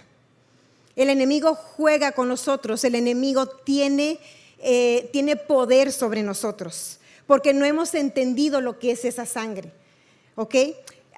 El 0.97 1.11
enemigo 1.11 1.55
juega 1.55 2.13
con 2.13 2.29
nosotros, 2.29 2.83
el 2.85 2.97
enemigo 2.97 3.47
tiene 3.47 4.19
eh, 4.61 5.09
tiene 5.13 5.37
poder 5.37 5.93
sobre 5.93 6.25
nosotros, 6.25 6.99
porque 7.29 7.55
no 7.55 7.65
hemos 7.65 7.95
entendido 7.95 8.61
lo 8.61 8.81
que 8.81 8.91
es 8.91 9.05
esa 9.05 9.25
sangre. 9.25 9.71
¿Ok? 10.35 10.55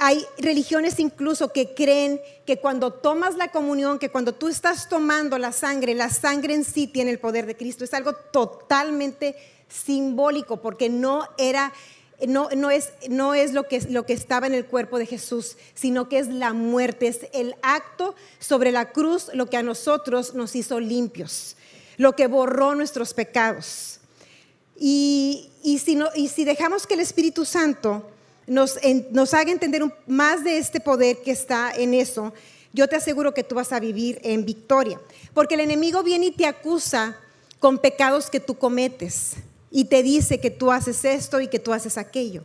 Hay 0.02 0.26
religiones 0.38 0.99
incluso 0.99 1.52
que 1.52 1.75
creen 1.75 2.21
que 2.47 2.59
cuando 2.59 2.92
tomas 2.92 3.37
la 3.37 3.52
comunión, 3.52 3.99
que 3.99 4.09
cuando 4.09 4.35
tú 4.35 4.49
estás 4.49 4.88
tomando 4.88 5.38
la 5.38 5.52
sangre, 5.52 5.95
la 5.95 6.11
sangre 6.11 6.54
en 6.54 6.64
sí 6.64 6.87
tiene 6.87 7.12
el 7.12 7.21
poder 7.21 7.47
de 7.47 7.57
Cristo. 7.57 7.85
Es 7.85 7.95
algo 7.95 8.14
totalmente 8.14 9.37
simbólico 9.69 10.61
porque 10.61 10.88
no 10.88 11.28
era 11.38 11.73
no, 12.26 12.50
no, 12.54 12.71
es, 12.71 12.90
no 13.09 13.33
es 13.33 13.54
lo 13.54 13.66
que, 13.66 13.80
lo 13.88 14.04
que 14.04 14.12
estaba 14.12 14.47
en 14.47 14.52
el 14.52 14.66
cuerpo 14.66 14.99
de 14.99 15.07
Jesús, 15.07 15.57
sino 15.75 16.09
que 16.09 16.19
es 16.19 16.28
la 16.28 16.52
muerte, 16.52 17.07
es 17.07 17.21
el 17.33 17.54
acto 17.62 18.14
sobre 18.38 18.73
la 18.73 18.92
cruz 18.92 19.30
lo 19.33 19.47
que 19.47 19.57
a 19.57 19.62
nosotros 19.62 20.35
nos 20.35 20.54
hizo 20.54 20.80
limpios 20.80 21.57
lo 22.00 22.16
que 22.16 22.28
borró 22.28 22.75
nuestros 22.75 23.12
pecados. 23.12 24.00
Y, 24.75 25.50
si, 25.85 25.95
no, 25.95 26.09
y 26.14 26.28
si, 26.28 26.45
dejamos 26.45 26.87
que 26.87 26.95
el 26.95 27.00
Espíritu 27.00 27.45
Santo 27.45 28.11
nos, 28.47 29.35
haga 29.35 29.52
entender 29.52 29.82
más 30.06 30.44
de 30.44 30.59
este 30.59 30.80
poder 30.80 31.18
que 31.23 31.30
está 31.30 31.73
en 31.73 31.94
eso, 31.94 32.32
yo 32.73 32.88
te 32.88 32.97
aseguro 32.97 33.35
que 33.35 33.44
tú 33.44 33.54
vas 33.54 33.73
a 33.73 33.80
vivir 33.80 34.20
en 34.23 34.44
victoria. 34.44 35.00
Porque 35.35 35.54
el 35.54 35.61
enemigo 35.61 36.02
viene 36.02 36.26
y 36.26 36.30
te 36.32 36.47
acusa 36.47 37.16
con 37.59 37.78
pecados 37.78 38.30
que 38.30 38.40
tú 38.40 38.56
cometes 38.56 39.35
y 39.70 39.85
te 39.85 40.02
dice 40.02 40.40
que 40.40 40.50
tú 40.50 40.73
haces 40.73 41.04
esto 41.04 41.40
y 41.40 41.49
que 41.49 41.59
tú 41.59 41.73
haces 41.73 41.99
aquello. 41.99 42.44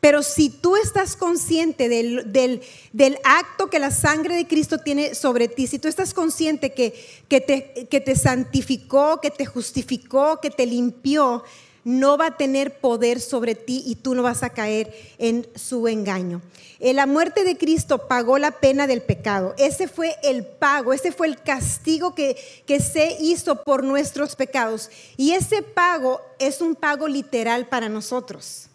Pero 0.00 0.22
si 0.22 0.48
tú 0.48 0.76
estás 0.76 1.14
consciente 1.14 1.88
del, 1.88 3.18
acto 3.22 3.68
que 3.68 3.78
la 3.78 3.90
sangre 3.90 4.34
de 4.34 4.46
Cristo 4.46 4.78
tiene 4.78 5.14
sobre 5.14 5.46
ti, 5.46 5.66
si 5.66 5.78
tú 5.78 5.88
estás 5.88 6.14
consciente 6.14 6.72
que, 6.72 6.92
te, 7.28 7.86
que 7.86 8.00
te 8.00 8.16
santificó, 8.16 9.20
que 9.20 9.30
te 9.30 9.44
justificó, 9.44 10.40
que 10.40 10.50
te 10.50 10.64
limpió, 10.64 11.44
no 11.84 12.18
va 12.18 12.26
a 12.26 12.36
tener 12.36 12.78
poder 12.78 13.20
sobre 13.20 13.54
ti 13.54 13.82
y 13.86 13.96
tú 13.96 14.14
no 14.14 14.22
vas 14.22 14.42
a 14.42 14.50
caer 14.50 14.92
en 15.18 15.46
su 15.54 15.88
engaño. 15.88 16.42
En 16.78 16.96
la 16.96 17.06
muerte 17.06 17.44
de 17.44 17.58
Cristo 17.58 18.08
pagó 18.08 18.38
la 18.38 18.52
pena 18.52 18.86
del 18.86 19.02
pecado. 19.02 19.54
Ese 19.58 19.86
fue 19.86 20.16
el 20.22 20.46
pago, 20.46 20.92
ese 20.92 21.12
fue 21.12 21.26
el 21.26 21.40
castigo 21.40 22.14
que, 22.14 22.36
que 22.66 22.80
se 22.80 23.16
hizo 23.20 23.64
por 23.64 23.84
nuestros 23.84 24.34
pecados. 24.34 24.90
Y 25.16 25.32
ese 25.32 25.62
pago 25.62 26.22
es 26.38 26.62
un 26.62 26.74
pago 26.74 27.06
literal 27.06 27.68
para 27.68 27.88
nosotros. 27.90 28.68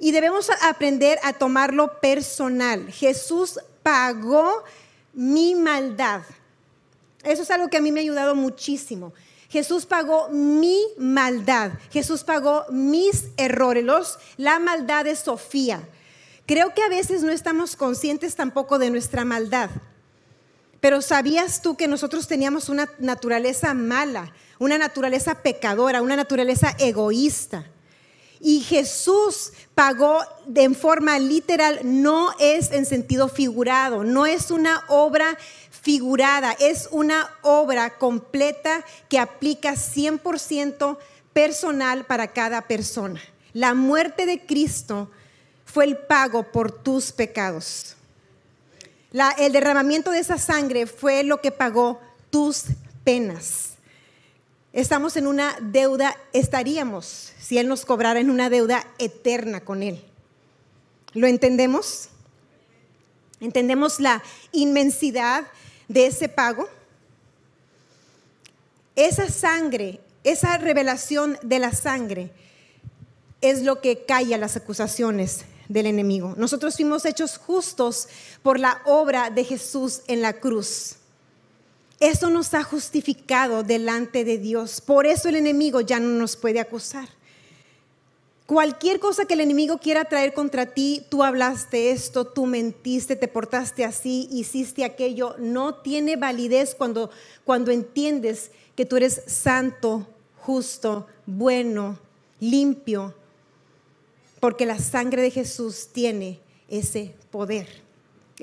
Y 0.00 0.10
debemos 0.10 0.50
aprender 0.62 1.20
a 1.22 1.32
tomarlo 1.32 2.00
personal. 2.00 2.90
Jesús 2.90 3.60
pagó 3.84 4.64
mi 5.12 5.54
maldad. 5.54 6.22
Eso 7.22 7.42
es 7.42 7.50
algo 7.52 7.68
que 7.68 7.76
a 7.76 7.80
mí 7.80 7.92
me 7.92 8.00
ha 8.00 8.02
ayudado 8.02 8.34
muchísimo. 8.34 9.12
Jesús 9.52 9.84
pagó 9.84 10.30
mi 10.30 10.80
maldad. 10.96 11.72
Jesús 11.90 12.24
pagó 12.24 12.64
mis 12.70 13.26
errores. 13.36 13.84
la 14.38 14.58
maldad 14.58 15.04
de 15.04 15.14
Sofía. 15.14 15.86
Creo 16.46 16.72
que 16.72 16.82
a 16.82 16.88
veces 16.88 17.22
no 17.22 17.30
estamos 17.30 17.76
conscientes 17.76 18.34
tampoco 18.34 18.78
de 18.78 18.88
nuestra 18.88 19.26
maldad. 19.26 19.68
Pero 20.80 21.02
¿sabías 21.02 21.60
tú 21.60 21.76
que 21.76 21.86
nosotros 21.86 22.26
teníamos 22.26 22.70
una 22.70 22.88
naturaleza 22.98 23.74
mala, 23.74 24.32
una 24.58 24.78
naturaleza 24.78 25.42
pecadora, 25.42 26.00
una 26.00 26.16
naturaleza 26.16 26.74
egoísta? 26.78 27.66
Y 28.44 28.60
Jesús 28.60 29.52
pagó 29.76 30.20
de 30.46 30.68
forma 30.74 31.16
literal, 31.20 31.78
no 31.84 32.34
es 32.40 32.72
en 32.72 32.84
sentido 32.84 33.28
figurado, 33.28 34.02
no 34.02 34.26
es 34.26 34.50
una 34.50 34.82
obra 34.88 35.38
figurada, 35.70 36.50
es 36.58 36.88
una 36.90 37.30
obra 37.42 37.98
completa 37.98 38.84
que 39.08 39.20
aplica 39.20 39.74
100% 39.74 40.98
personal 41.32 42.04
para 42.04 42.32
cada 42.32 42.62
persona. 42.62 43.20
La 43.52 43.74
muerte 43.74 44.26
de 44.26 44.44
Cristo 44.44 45.08
fue 45.64 45.84
el 45.84 45.96
pago 45.96 46.42
por 46.50 46.72
tus 46.72 47.12
pecados. 47.12 47.96
el 49.38 49.52
derramamiento 49.52 50.10
de 50.10 50.18
esa 50.18 50.38
sangre 50.38 50.86
fue 50.86 51.22
lo 51.22 51.40
que 51.40 51.52
pagó 51.52 52.00
tus 52.30 52.64
penas. 53.04 53.71
Estamos 54.72 55.16
en 55.16 55.26
una 55.26 55.54
deuda, 55.60 56.16
estaríamos, 56.32 57.32
si 57.38 57.58
Él 57.58 57.68
nos 57.68 57.84
cobrara, 57.84 58.20
en 58.20 58.30
una 58.30 58.48
deuda 58.48 58.86
eterna 58.98 59.60
con 59.60 59.82
Él. 59.82 60.02
¿Lo 61.12 61.26
entendemos? 61.26 62.08
¿Entendemos 63.40 64.00
la 64.00 64.22
inmensidad 64.50 65.44
de 65.88 66.06
ese 66.06 66.28
pago? 66.28 66.68
Esa 68.96 69.28
sangre, 69.28 70.00
esa 70.24 70.56
revelación 70.56 71.38
de 71.42 71.58
la 71.58 71.72
sangre 71.72 72.30
es 73.42 73.62
lo 73.62 73.82
que 73.82 74.06
calla 74.06 74.38
las 74.38 74.56
acusaciones 74.56 75.44
del 75.68 75.86
enemigo. 75.86 76.34
Nosotros 76.38 76.76
fuimos 76.76 77.04
hechos 77.04 77.36
justos 77.36 78.08
por 78.42 78.58
la 78.58 78.80
obra 78.86 79.28
de 79.28 79.44
Jesús 79.44 80.00
en 80.06 80.22
la 80.22 80.34
cruz. 80.34 80.96
Eso 82.02 82.30
nos 82.30 82.52
ha 82.52 82.64
justificado 82.64 83.62
delante 83.62 84.24
de 84.24 84.36
Dios. 84.36 84.80
Por 84.80 85.06
eso 85.06 85.28
el 85.28 85.36
enemigo 85.36 85.80
ya 85.82 86.00
no 86.00 86.08
nos 86.18 86.34
puede 86.34 86.58
acusar. 86.58 87.08
Cualquier 88.44 88.98
cosa 88.98 89.24
que 89.24 89.34
el 89.34 89.40
enemigo 89.40 89.78
quiera 89.78 90.06
traer 90.06 90.34
contra 90.34 90.66
ti, 90.66 91.06
tú 91.08 91.22
hablaste 91.22 91.92
esto, 91.92 92.24
tú 92.26 92.46
mentiste, 92.46 93.14
te 93.14 93.28
portaste 93.28 93.84
así, 93.84 94.26
hiciste 94.32 94.84
aquello, 94.84 95.36
no 95.38 95.76
tiene 95.76 96.16
validez 96.16 96.74
cuando, 96.74 97.12
cuando 97.44 97.70
entiendes 97.70 98.50
que 98.74 98.84
tú 98.84 98.96
eres 98.96 99.22
santo, 99.28 100.04
justo, 100.40 101.06
bueno, 101.24 102.00
limpio, 102.40 103.14
porque 104.40 104.66
la 104.66 104.80
sangre 104.80 105.22
de 105.22 105.30
Jesús 105.30 105.90
tiene 105.92 106.40
ese 106.68 107.14
poder. 107.30 107.81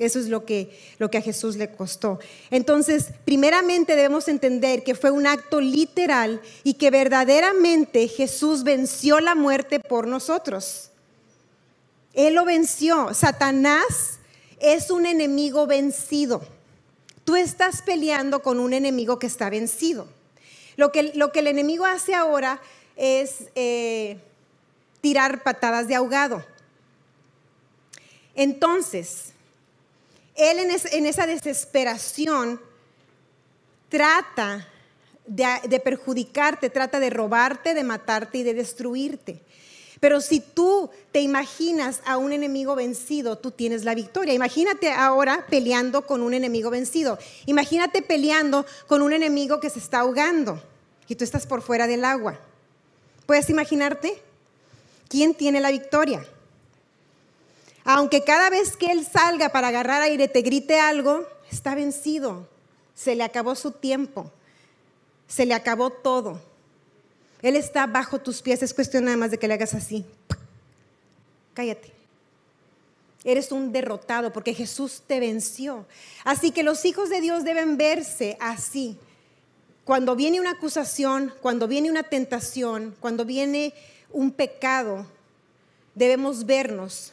Eso 0.00 0.18
es 0.18 0.28
lo 0.28 0.46
que, 0.46 0.70
lo 0.98 1.10
que 1.10 1.18
a 1.18 1.22
Jesús 1.22 1.56
le 1.56 1.70
costó. 1.70 2.20
Entonces, 2.50 3.08
primeramente 3.26 3.96
debemos 3.96 4.28
entender 4.28 4.82
que 4.82 4.94
fue 4.94 5.10
un 5.10 5.26
acto 5.26 5.60
literal 5.60 6.40
y 6.64 6.74
que 6.74 6.90
verdaderamente 6.90 8.08
Jesús 8.08 8.64
venció 8.64 9.20
la 9.20 9.34
muerte 9.34 9.78
por 9.78 10.06
nosotros. 10.06 10.90
Él 12.14 12.32
lo 12.32 12.46
venció. 12.46 13.12
Satanás 13.12 14.18
es 14.58 14.90
un 14.90 15.04
enemigo 15.04 15.66
vencido. 15.66 16.40
Tú 17.24 17.36
estás 17.36 17.82
peleando 17.82 18.40
con 18.40 18.58
un 18.58 18.72
enemigo 18.72 19.18
que 19.18 19.26
está 19.26 19.50
vencido. 19.50 20.08
Lo 20.76 20.92
que, 20.92 21.12
lo 21.14 21.30
que 21.30 21.40
el 21.40 21.46
enemigo 21.46 21.84
hace 21.84 22.14
ahora 22.14 22.62
es 22.96 23.50
eh, 23.54 24.16
tirar 25.02 25.42
patadas 25.42 25.88
de 25.88 25.94
ahogado. 25.94 26.42
Entonces, 28.34 29.34
él 30.40 30.58
en, 30.92 31.06
esa 31.06 31.26
desesperación 31.26 32.60
trata 33.88 34.66
de, 35.26 35.80
perjudicarte, 35.80 36.70
trata 36.70 36.98
de 36.98 37.10
robarte, 37.10 37.74
de 37.74 37.84
matarte 37.84 38.38
y 38.38 38.42
de 38.42 38.54
destruirte. 38.54 39.42
Pero 40.00 40.22
si 40.22 40.40
tú 40.40 40.90
te 41.12 41.20
imaginas 41.20 42.00
a 42.06 42.16
un 42.16 42.32
enemigo 42.32 42.74
vencido, 42.74 43.36
tú 43.36 43.50
tienes 43.50 43.84
la 43.84 43.94
victoria. 43.94 44.32
Imagínate 44.32 44.90
ahora 44.90 45.44
peleando 45.50 46.06
con 46.06 46.22
un 46.22 46.32
enemigo 46.32 46.70
vencido. 46.70 47.18
Imagínate 47.44 48.00
peleando 48.00 48.64
con 48.86 49.02
un 49.02 49.12
enemigo 49.12 49.60
que 49.60 49.68
se 49.68 49.78
está 49.78 50.00
ahogando 50.00 50.62
y 51.06 51.16
tú 51.16 51.24
estás 51.24 51.46
por 51.46 51.60
fuera 51.60 51.86
del 51.86 52.04
agua. 52.06 52.40
¿Puedes 53.26 53.50
imaginarte? 53.50 54.22
¿Quién 55.08 55.34
tiene 55.34 55.60
la 55.60 55.70
victoria? 55.70 56.24
Aunque 57.84 58.22
cada 58.24 58.50
vez 58.50 58.76
que 58.76 58.86
él 58.92 59.06
salga 59.06 59.50
para 59.50 59.68
agarrar 59.68 60.02
aire 60.02 60.28
te 60.28 60.42
grite 60.42 60.78
algo, 60.78 61.26
está 61.50 61.74
vencido. 61.74 62.48
Se 62.94 63.14
le 63.14 63.24
acabó 63.24 63.54
su 63.54 63.72
tiempo. 63.72 64.30
Se 65.26 65.46
le 65.46 65.54
acabó 65.54 65.90
todo. 65.90 66.40
Él 67.42 67.56
está 67.56 67.86
bajo 67.86 68.18
tus 68.18 68.42
pies. 68.42 68.62
Es 68.62 68.74
cuestión 68.74 69.04
nada 69.04 69.16
más 69.16 69.30
de 69.30 69.38
que 69.38 69.48
le 69.48 69.54
hagas 69.54 69.74
así. 69.74 70.04
Cállate. 71.54 71.90
Eres 73.24 73.52
un 73.52 73.72
derrotado 73.72 74.32
porque 74.32 74.54
Jesús 74.54 75.02
te 75.06 75.20
venció. 75.20 75.86
Así 76.24 76.50
que 76.50 76.62
los 76.62 76.84
hijos 76.84 77.10
de 77.10 77.20
Dios 77.20 77.44
deben 77.44 77.76
verse 77.76 78.36
así. 78.40 78.98
cuando 79.84 80.14
viene 80.14 80.40
una 80.40 80.52
acusación, 80.52 81.34
cuando 81.40 81.66
viene 81.66 81.90
una 81.90 82.04
tentación, 82.04 82.94
cuando 83.00 83.24
viene 83.24 83.74
un 84.12 84.30
pecado, 84.30 85.04
debemos 85.94 86.46
vernos 86.46 87.12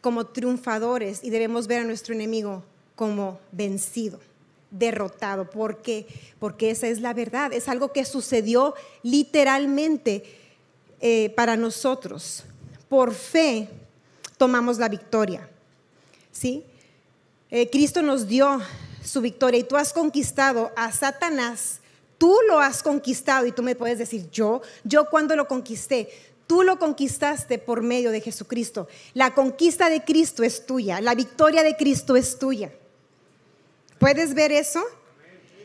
como 0.00 0.26
triunfadores 0.26 1.22
y 1.22 1.30
debemos 1.30 1.66
ver 1.66 1.80
a 1.80 1.84
nuestro 1.84 2.14
enemigo 2.14 2.62
como 2.96 3.40
vencido, 3.52 4.20
derrotado, 4.70 5.48
porque 5.48 6.06
porque 6.38 6.70
esa 6.70 6.88
es 6.88 7.00
la 7.00 7.12
verdad, 7.12 7.52
es 7.52 7.68
algo 7.68 7.92
que 7.92 8.04
sucedió 8.04 8.74
literalmente 9.02 10.24
eh, 11.00 11.30
para 11.36 11.56
nosotros. 11.56 12.44
Por 12.88 13.14
fe 13.14 13.68
tomamos 14.36 14.78
la 14.78 14.88
victoria, 14.88 15.48
¿sí? 16.32 16.64
Eh, 17.50 17.68
Cristo 17.68 18.02
nos 18.02 18.26
dio 18.26 18.60
su 19.04 19.20
victoria 19.20 19.60
y 19.60 19.64
tú 19.64 19.76
has 19.76 19.92
conquistado 19.92 20.72
a 20.76 20.90
Satanás, 20.92 21.80
tú 22.16 22.34
lo 22.48 22.58
has 22.58 22.82
conquistado 22.82 23.46
y 23.46 23.52
tú 23.52 23.62
me 23.62 23.74
puedes 23.74 23.98
decir, 23.98 24.30
yo, 24.30 24.62
yo 24.84 25.10
cuando 25.10 25.36
lo 25.36 25.46
conquisté, 25.46 26.08
tú 26.50 26.64
lo 26.64 26.80
conquistaste 26.80 27.58
por 27.58 27.80
medio 27.80 28.10
de 28.10 28.20
Jesucristo. 28.20 28.88
La 29.14 29.34
conquista 29.34 29.88
de 29.88 30.02
Cristo 30.02 30.42
es 30.42 30.66
tuya, 30.66 31.00
la 31.00 31.14
victoria 31.14 31.62
de 31.62 31.76
Cristo 31.76 32.16
es 32.16 32.40
tuya. 32.40 32.72
¿Puedes 34.00 34.34
ver 34.34 34.50
eso? 34.50 34.82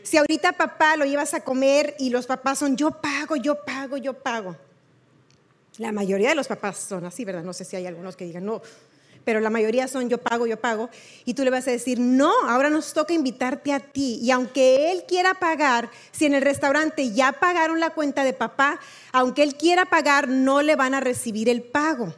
Si 0.04 0.16
ahorita 0.16 0.52
papá 0.52 0.96
lo 0.96 1.04
llevas 1.04 1.34
a 1.34 1.40
comer 1.40 1.96
y 1.98 2.10
los 2.10 2.28
papás 2.28 2.60
son 2.60 2.76
yo 2.76 2.92
pago, 2.92 3.34
yo 3.34 3.64
pago, 3.64 3.96
yo 3.96 4.14
pago. 4.14 4.56
La 5.78 5.90
mayoría 5.90 6.28
de 6.28 6.36
los 6.36 6.46
papás 6.46 6.78
son 6.78 7.04
así, 7.04 7.24
¿verdad? 7.24 7.42
No 7.42 7.52
sé 7.52 7.64
si 7.64 7.74
hay 7.74 7.86
algunos 7.86 8.14
que 8.14 8.24
digan, 8.24 8.44
no, 8.44 8.62
pero 9.26 9.40
la 9.40 9.50
mayoría 9.50 9.88
son 9.88 10.08
yo 10.08 10.18
pago, 10.18 10.46
yo 10.46 10.56
pago, 10.56 10.88
y 11.24 11.34
tú 11.34 11.42
le 11.42 11.50
vas 11.50 11.66
a 11.66 11.72
decir, 11.72 11.98
no, 11.98 12.32
ahora 12.46 12.70
nos 12.70 12.92
toca 12.92 13.12
invitarte 13.12 13.72
a 13.72 13.80
ti. 13.80 14.20
Y 14.22 14.30
aunque 14.30 14.92
él 14.92 15.02
quiera 15.08 15.34
pagar, 15.34 15.90
si 16.12 16.26
en 16.26 16.34
el 16.34 16.42
restaurante 16.42 17.10
ya 17.10 17.32
pagaron 17.32 17.80
la 17.80 17.90
cuenta 17.90 18.22
de 18.22 18.32
papá, 18.32 18.78
aunque 19.10 19.42
él 19.42 19.56
quiera 19.56 19.84
pagar, 19.84 20.28
no 20.28 20.62
le 20.62 20.76
van 20.76 20.94
a 20.94 21.00
recibir 21.00 21.48
el 21.48 21.64
pago, 21.64 22.14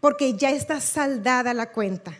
porque 0.00 0.32
ya 0.32 0.50
está 0.52 0.80
saldada 0.80 1.52
la 1.52 1.70
cuenta. 1.70 2.18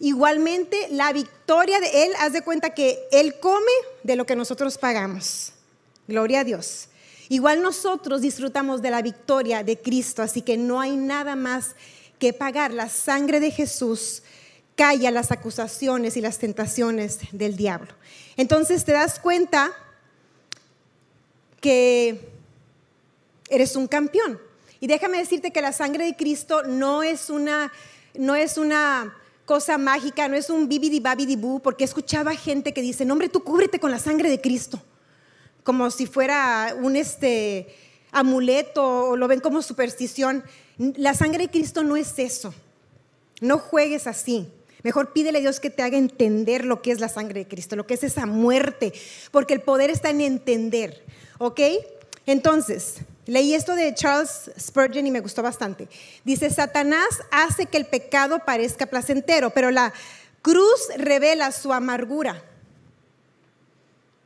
Igualmente, 0.00 0.88
la 0.90 1.12
victoria 1.12 1.78
de 1.78 2.06
él, 2.06 2.12
haz 2.18 2.32
de 2.32 2.42
cuenta 2.42 2.70
que 2.70 3.06
él 3.12 3.38
come 3.38 3.70
de 4.02 4.16
lo 4.16 4.26
que 4.26 4.34
nosotros 4.34 4.78
pagamos. 4.78 5.52
Gloria 6.08 6.40
a 6.40 6.44
Dios. 6.44 6.88
Igual 7.28 7.62
nosotros 7.62 8.20
disfrutamos 8.20 8.82
de 8.82 8.90
la 8.90 9.00
victoria 9.00 9.62
de 9.62 9.78
Cristo, 9.80 10.22
así 10.22 10.42
que 10.42 10.56
no 10.56 10.80
hay 10.80 10.96
nada 10.96 11.36
más 11.36 11.76
que 12.18 12.32
pagar. 12.32 12.72
La 12.72 12.88
sangre 12.88 13.40
de 13.40 13.50
Jesús 13.50 14.22
calla 14.74 15.10
las 15.10 15.32
acusaciones 15.32 16.16
y 16.16 16.20
las 16.20 16.38
tentaciones 16.38 17.20
del 17.32 17.56
diablo. 17.56 17.92
Entonces 18.36 18.84
te 18.84 18.92
das 18.92 19.18
cuenta 19.18 19.72
que 21.60 22.28
eres 23.48 23.76
un 23.76 23.88
campeón. 23.88 24.40
Y 24.78 24.86
déjame 24.86 25.18
decirte 25.18 25.50
que 25.50 25.62
la 25.62 25.72
sangre 25.72 26.04
de 26.04 26.16
Cristo 26.16 26.62
no 26.62 27.02
es 27.02 27.30
una, 27.30 27.72
no 28.14 28.34
es 28.34 28.58
una 28.58 29.16
cosa 29.46 29.78
mágica, 29.78 30.28
no 30.28 30.36
es 30.36 30.50
un 30.50 30.68
bibidi 30.68 31.00
babidi 31.00 31.36
boo, 31.36 31.60
porque 31.60 31.84
escuchaba 31.84 32.34
gente 32.34 32.74
que 32.74 32.82
dice, 32.82 33.04
no, 33.04 33.14
hombre, 33.14 33.28
tú 33.28 33.42
cúbrete 33.42 33.80
con 33.80 33.90
la 33.90 33.98
sangre 33.98 34.28
de 34.28 34.40
Cristo, 34.40 34.82
como 35.62 35.90
si 35.90 36.06
fuera 36.06 36.76
un 36.80 36.96
este 36.96 37.74
amuleto 38.16 39.10
o 39.10 39.16
lo 39.16 39.28
ven 39.28 39.40
como 39.40 39.62
superstición. 39.62 40.42
La 40.78 41.14
sangre 41.14 41.44
de 41.44 41.50
Cristo 41.50 41.84
no 41.84 41.96
es 41.96 42.18
eso. 42.18 42.54
No 43.40 43.58
juegues 43.58 44.06
así. 44.06 44.48
Mejor 44.82 45.12
pídele 45.12 45.38
a 45.38 45.40
Dios 45.42 45.60
que 45.60 45.68
te 45.68 45.82
haga 45.82 45.98
entender 45.98 46.64
lo 46.64 46.80
que 46.80 46.92
es 46.92 47.00
la 47.00 47.08
sangre 47.08 47.40
de 47.40 47.48
Cristo, 47.48 47.76
lo 47.76 47.86
que 47.86 47.94
es 47.94 48.04
esa 48.04 48.24
muerte, 48.24 48.92
porque 49.32 49.54
el 49.54 49.60
poder 49.60 49.90
está 49.90 50.10
en 50.10 50.20
entender. 50.20 51.04
¿Ok? 51.38 51.60
Entonces, 52.24 52.96
leí 53.26 53.54
esto 53.54 53.74
de 53.74 53.94
Charles 53.94 54.50
Spurgeon 54.58 55.06
y 55.06 55.10
me 55.10 55.20
gustó 55.20 55.42
bastante. 55.42 55.88
Dice, 56.24 56.48
Satanás 56.50 57.20
hace 57.30 57.66
que 57.66 57.76
el 57.76 57.86
pecado 57.86 58.40
parezca 58.46 58.86
placentero, 58.86 59.50
pero 59.50 59.70
la 59.70 59.92
cruz 60.40 60.88
revela 60.96 61.52
su 61.52 61.72
amargura. 61.72 62.42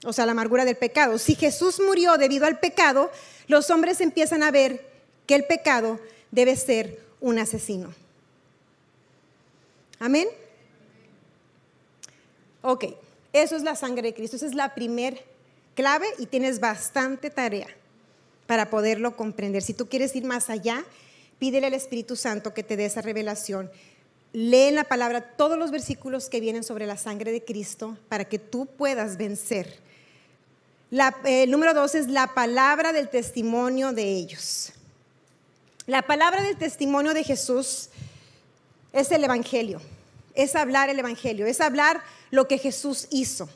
O 0.05 0.13
sea, 0.13 0.25
la 0.25 0.33
amargura 0.33 0.65
del 0.65 0.77
pecado. 0.77 1.19
Si 1.19 1.35
Jesús 1.35 1.81
murió 1.85 2.17
debido 2.17 2.47
al 2.47 2.59
pecado, 2.59 3.11
los 3.51 3.69
hombres 3.71 4.01
empiezan 4.01 4.45
a 4.45 4.53
ver 4.53 4.89
que 5.27 5.35
el 5.35 5.45
pecado 5.45 5.99
debe 6.31 6.55
ser 6.55 7.01
un 7.21 7.39
asesino. 7.39 7.93
Amén. 9.99 10.29
Ok, 12.63 12.85
eso 13.33 13.57
es 13.57 13.63
la 13.63 13.75
sangre 13.75 14.03
de 14.03 14.15
Cristo, 14.15 14.37
esa 14.37 14.47
es 14.47 14.55
la 14.55 14.75
primer 14.75 15.25
clave 15.75 16.07
y 16.19 16.27
tienes 16.27 16.61
bastante 16.61 17.29
tarea 17.29 17.67
para 18.47 18.71
poderlo 18.71 19.17
comprender. 19.17 19.63
Si 19.63 19.75
tú 19.75 19.89
quieres 19.89 20.15
ir 20.15 20.25
más 20.25 20.49
allá, 20.49 20.85
pídele 21.41 21.67
al 21.67 21.75
Espíritu 21.75 22.15
Santo 22.15 22.55
que 22.55 22.63
te 22.63 22.77
dé 22.77 22.85
esa 22.85 23.03
revelación. 23.03 23.69
Lee 24.33 24.69
en 24.69 24.77
la 24.77 24.85
palabra 24.85 25.23
todos 25.23 25.59
los 25.59 25.73
versículos 25.73 26.29
que 26.29 26.41
vienen 26.41 26.63
sobre 26.63 26.87
la 26.87 26.97
sangre 26.97 27.33
de 27.33 27.45
Cristo 27.45 27.99
para 28.09 28.27
que 28.27 28.39
tú 28.39 28.67
puedas 28.67 29.17
vencer. 29.17 29.81
El 30.91 31.51
número 31.51 31.75
dos 31.75 31.95
es 31.95 32.09
la 32.09 32.35
palabra 32.35 32.93
del 32.93 33.09
testimonio 33.09 33.93
de 33.93 34.03
ellos. 34.03 34.73
La 35.87 36.03
palabra 36.03 36.43
del 36.43 36.57
testimonio 36.57 37.15
de 37.15 37.25
Jesús 37.25 37.91
es 38.93 39.11
el 39.13 39.25
Evangelio, 39.25 39.81
es 40.35 40.55
hablar 40.57 40.89
el 40.89 40.99
Evangelio, 40.99 41.47
es 41.47 41.61
hablar 41.61 42.03
lo 42.31 42.49
que 42.49 42.59
Jesús 42.59 43.07
hizo. 43.11 43.49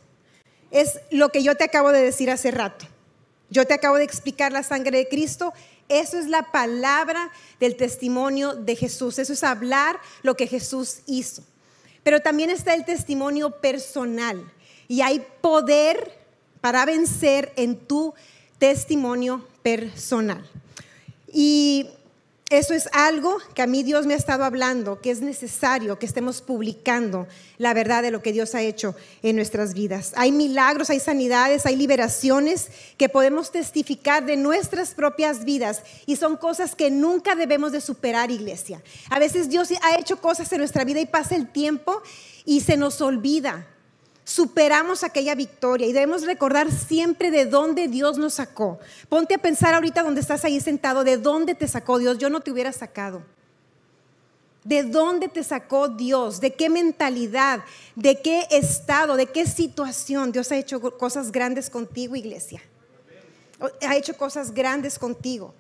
Es 0.71 1.01
lo 1.11 1.29
que 1.29 1.43
yo 1.43 1.57
te 1.57 1.65
acabo 1.65 1.93
de 1.93 2.03
decir 2.03 2.31
hace 2.31 2.51
rato. 2.51 2.87
Yo 3.51 3.67
te 3.67 3.75
acabo 3.75 3.97
de 3.97 4.05
explicar 4.05 4.53
la 4.53 4.63
sangre 4.63 4.99
de 4.99 5.09
Cristo. 5.09 5.53
Eso 5.89 6.19
es 6.19 6.27
la 6.27 6.51
palabra 6.51 7.31
del 7.61 7.77
testimonio 7.77 8.55
de 8.55 8.75
Jesús. 8.75 9.19
Eso 9.19 9.33
es 9.33 9.45
hablar 9.45 10.01
lo 10.23 10.35
que 10.35 10.47
Jesús 10.47 10.99
hizo. 11.07 11.45
Pero 12.03 12.21
también 12.21 12.51
está 12.51 12.75
el 12.75 12.85
testimonio 12.85 13.51
personal. 13.61 14.53
Y 14.89 15.03
hay 15.03 15.25
poder 15.41 16.24
para 16.65 16.87
vencer 16.87 17.53
en 17.57 17.77
tu 17.77 18.15
testimonio 18.59 19.47
personal. 19.63 20.51
Y 21.31 21.91
eso 22.49 22.73
es 22.73 22.89
algo 22.95 23.37
que 23.55 23.61
a 23.61 23.67
mí 23.67 23.83
Dios 23.83 24.07
me 24.07 24.15
ha 24.15 24.17
estado 24.17 24.45
hablando, 24.45 25.03
que 25.03 25.11
es 25.11 25.21
necesario 25.21 25.99
que 25.99 26.07
estemos 26.07 26.41
publicando 26.41 27.29
la 27.59 27.75
verdad 27.75 28.03
de 28.03 28.11
lo 28.11 28.23
que 28.23 28.33
Dios 28.33 28.55
ha 28.55 28.63
hecho 28.63 28.97
en 29.23 29.37
nuestras 29.37 29.75
vidas. 29.75 30.15
Hay 30.17 30.33
milagros, 30.33 30.89
hay 30.89 31.01
sanidades, 31.01 31.67
hay 31.67 31.77
liberaciones 31.77 32.69
que 32.97 33.11
podemos 33.11 33.53
testificar 33.53 34.25
de 34.25 34.39
nuestras 34.39 34.95
propias 34.95 35.45
vidas 35.45 35.83
y 36.07 36.17
son 36.17 36.39
cosas 36.39 36.75
que 36.75 36.91
nunca 36.91 37.35
debemos 37.35 37.73
de 37.73 37.83
superar, 37.83 38.31
iglesia. 38.31 38.83
A 39.11 39.19
veces 39.19 39.51
Dios 39.51 39.69
ha 39.83 39.99
hecho 39.99 40.19
cosas 40.19 40.51
en 40.51 40.61
nuestra 40.61 40.85
vida 40.85 41.03
y 41.03 41.05
pasa 41.05 41.37
el 41.37 41.47
tiempo 41.47 42.01
y 42.47 42.63
se 42.63 42.79
nos 42.79 43.03
olvida 43.03 43.67
superamos 44.25 45.05
aquella 45.05 45.35
victoria 45.35 45.87
y 45.87 45.93
debemos 45.93 46.25
recordar 46.25 46.73
siempre 46.73 47.31
de 47.31 47.45
dónde 47.45 47.89
Dios 47.89 48.19
nos 48.19 48.35
sacó. 48.35 48.79
Ponte 49.09 49.35
a 49.35 49.39
pensar 49.39 49.75
ahorita 49.75 50.03
donde 50.03 50.23
estás 50.23 50.45
ahí 50.45 50.61
sentado, 50.61 51.05
de 51.05 51.19
dónde 51.19 51.55
te 51.55 51.69
sacó 51.69 51.99
Dios. 51.99 52.19
Yo 52.19 52.31
no 52.31 52.41
te 52.41 52.51
hubiera 52.51 52.73
sacado. 52.73 53.23
¿De 54.65 54.83
dónde 54.83 55.29
te 55.29 55.45
sacó 55.45 55.89
Dios? 55.89 56.41
¿De 56.41 56.55
qué 56.55 56.71
mentalidad? 56.71 57.61
¿De 57.95 58.21
qué 58.23 58.47
estado? 58.51 59.15
¿De 59.17 59.27
qué 59.27 59.47
situación? 59.47 60.33
Dios 60.33 60.51
ha 60.51 60.57
hecho 60.57 60.81
cosas 60.81 61.31
grandes 61.31 61.69
contigo, 61.69 62.17
iglesia. 62.17 62.63
Ha 63.87 63.97
hecho 63.97 64.17
cosas 64.17 64.53
grandes 64.53 64.99
contigo. 64.99 65.55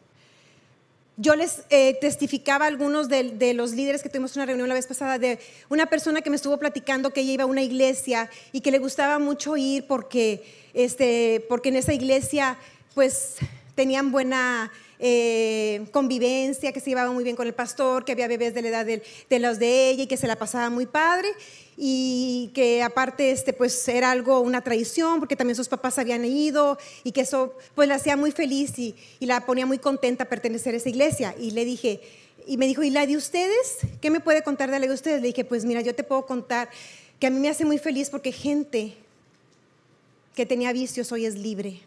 Yo 1.16 1.36
les 1.36 1.62
eh, 1.70 1.96
testificaba 2.00 2.64
a 2.64 2.68
algunos 2.68 3.08
de, 3.08 3.54
los 3.54 3.72
líderes 3.72 4.02
que 4.02 4.08
tuvimos 4.08 4.34
una 4.34 4.46
reunión 4.46 4.68
la 4.68 4.74
vez 4.74 4.88
pasada 4.88 5.18
de 5.18 5.38
una 5.68 5.86
persona 5.86 6.22
que 6.22 6.30
me 6.30 6.36
estuvo 6.36 6.56
platicando 6.58 7.12
que 7.12 7.20
ella 7.20 7.32
iba 7.32 7.44
a 7.44 7.46
una 7.46 7.62
iglesia 7.62 8.28
y 8.50 8.60
que 8.62 8.72
le 8.72 8.78
gustaba 8.78 9.20
mucho 9.20 9.56
ir 9.56 9.86
porque, 9.86 10.44
este, 10.74 11.44
porque 11.48 11.68
en 11.68 11.76
esa 11.76 11.92
iglesia 11.92 12.58
pues 12.94 13.36
tenían 13.74 14.12
buena 14.12 14.70
eh, 14.98 15.86
convivencia, 15.90 16.72
que 16.72 16.80
se 16.80 16.90
llevaba 16.90 17.10
muy 17.10 17.24
bien 17.24 17.36
con 17.36 17.46
el 17.46 17.54
pastor, 17.54 18.04
que 18.04 18.12
había 18.12 18.28
bebés 18.28 18.54
de 18.54 18.62
la 18.62 18.68
edad 18.68 18.86
de, 18.86 19.38
los 19.38 19.58
de 19.58 19.90
ella 19.90 20.04
y 20.04 20.06
que 20.06 20.16
se 20.16 20.26
la 20.26 20.36
pasaba 20.36 20.70
muy 20.70 20.86
padre. 20.86 21.28
Y 21.76 22.52
que 22.54 22.82
aparte 22.82 23.32
este 23.32 23.52
pues 23.52 23.86
era 23.88 24.12
algo 24.12 24.38
una 24.40 24.62
tradición 24.62 25.18
porque 25.18 25.34
también 25.34 25.56
sus 25.56 25.68
papás 25.68 25.98
habían 25.98 26.24
ido 26.24 26.78
y 27.02 27.10
que 27.10 27.22
eso 27.22 27.54
pues 27.74 27.88
la 27.88 27.96
hacía 27.96 28.16
muy 28.16 28.30
feliz 28.30 28.78
y, 28.78 28.94
la 29.20 29.44
ponía 29.44 29.66
muy 29.66 29.78
contenta 29.78 30.26
pertenecer 30.26 30.74
a 30.74 30.76
esa 30.76 30.88
iglesia. 30.88 31.34
Y 31.38 31.50
le 31.50 31.64
dije 31.64 32.00
y 32.46 32.58
me 32.58 32.66
dijo 32.66 32.82
y 32.82 32.90
la 32.90 33.06
de 33.06 33.16
ustedes 33.16 33.78
qué 34.00 34.10
me 34.10 34.20
puede 34.20 34.42
contar 34.42 34.70
de 34.70 34.78
la 34.78 34.86
de 34.86 34.92
ustedes 34.92 35.22
le 35.22 35.28
dije 35.28 35.44
pues 35.44 35.64
mira 35.64 35.80
yo 35.80 35.94
te 35.94 36.04
puedo 36.04 36.26
contar 36.26 36.68
que 37.18 37.26
a 37.26 37.30
mí 37.30 37.40
me 37.40 37.48
hace 37.48 37.64
muy 37.64 37.78
feliz 37.78 38.10
porque 38.10 38.32
gente 38.32 38.94
que 40.34 40.44
tenía 40.44 40.70
vicios 40.74 41.10
hoy 41.10 41.24
es 41.24 41.36
libre 41.36 41.80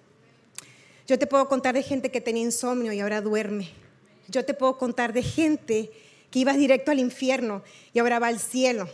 yo 1.07 1.17
te 1.17 1.25
puedo 1.25 1.47
contar 1.47 1.73
de 1.73 1.83
gente 1.83 2.11
que 2.11 2.21
tenía 2.21 2.43
insomnio 2.43 2.93
y 2.93 2.99
ahora 2.99 3.21
duerme 3.21 3.69
yo 4.27 4.45
te 4.45 4.53
puedo 4.53 4.77
contar 4.77 5.13
de 5.13 5.23
gente 5.23 5.89
que 6.29 6.39
iba 6.39 6.53
directo 6.53 6.91
al 6.91 6.99
infierno 6.99 7.63
y 7.93 7.99
ahora 7.99 8.19
va 8.19 8.27
al 8.27 8.39
cielo 8.39 8.87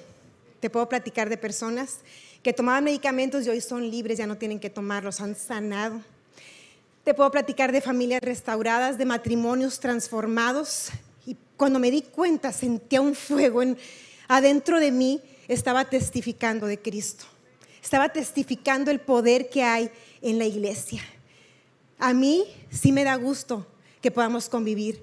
te 0.60 0.70
puedo 0.70 0.88
platicar 0.88 1.28
de 1.30 1.38
personas 1.38 2.00
que 2.44 2.54
tomaban 2.54 2.84
medicamentos 2.84 3.46
y 3.46 3.50
hoy 3.50 3.62
son 3.62 3.90
libres, 3.90 4.18
ya 4.18 4.28
no 4.28 4.38
tienen 4.38 4.60
que 4.60 4.70
tomarlos, 4.70 5.22
han 5.22 5.36
sanado. 5.36 6.02
Te 7.04 7.14
puedo 7.14 7.32
platicar 7.32 7.72
de 7.72 7.82
familias 7.82 8.22
restauradas, 8.22 8.98
de 8.98 9.06
matrimonios 9.06 9.80
transformados. 9.80 10.90
Y 11.26 11.38
cuando 11.58 11.80
me 11.80 11.90
di 11.90 12.02
cuenta, 12.02 12.52
sentía 12.52 13.02
un 13.02 13.16
fuego 13.16 13.62
en, 13.62 13.78
adentro 14.28 14.80
de 14.80 14.92
mí, 14.92 15.22
estaba 15.48 15.86
testificando 15.86 16.68
de 16.68 16.80
Cristo. 16.80 17.26
Estaba 17.82 18.10
testificando 18.10 18.92
el 18.92 19.00
poder 19.00 19.50
que 19.50 19.64
hay 19.64 19.90
en 20.22 20.38
la 20.38 20.46
iglesia. 20.46 21.02
A 22.04 22.14
mí 22.14 22.44
sí 22.70 22.92
me 22.92 23.06
da 23.06 23.16
gusto 23.16 23.66
que 24.02 24.12
podamos 24.12 24.50
convivir, 24.50 25.02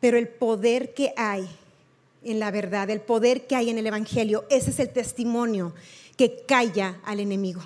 pero 0.00 0.16
el 0.16 0.26
poder 0.26 0.94
que 0.94 1.12
hay 1.18 1.46
en 2.24 2.38
la 2.38 2.50
verdad, 2.50 2.88
el 2.88 3.02
poder 3.02 3.46
que 3.46 3.56
hay 3.56 3.68
en 3.68 3.76
el 3.76 3.86
Evangelio, 3.86 4.46
ese 4.48 4.70
es 4.70 4.78
el 4.78 4.88
testimonio 4.88 5.74
que 6.16 6.44
calla 6.48 6.98
al 7.04 7.20
enemigo. 7.20 7.60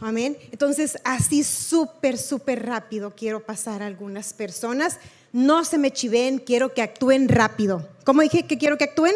Amén. 0.00 0.36
Entonces, 0.52 0.98
así 1.02 1.42
súper, 1.44 2.18
súper 2.18 2.66
rápido 2.66 3.14
quiero 3.16 3.40
pasar 3.42 3.82
a 3.82 3.86
algunas 3.86 4.34
personas. 4.34 4.98
No 5.32 5.64
se 5.64 5.78
me 5.78 5.90
chiven, 5.90 6.40
quiero 6.40 6.74
que 6.74 6.82
actúen 6.82 7.26
rápido. 7.26 7.88
¿Cómo 8.04 8.20
dije 8.20 8.42
que 8.42 8.58
quiero 8.58 8.76
que 8.76 8.84
actúen? 8.84 9.14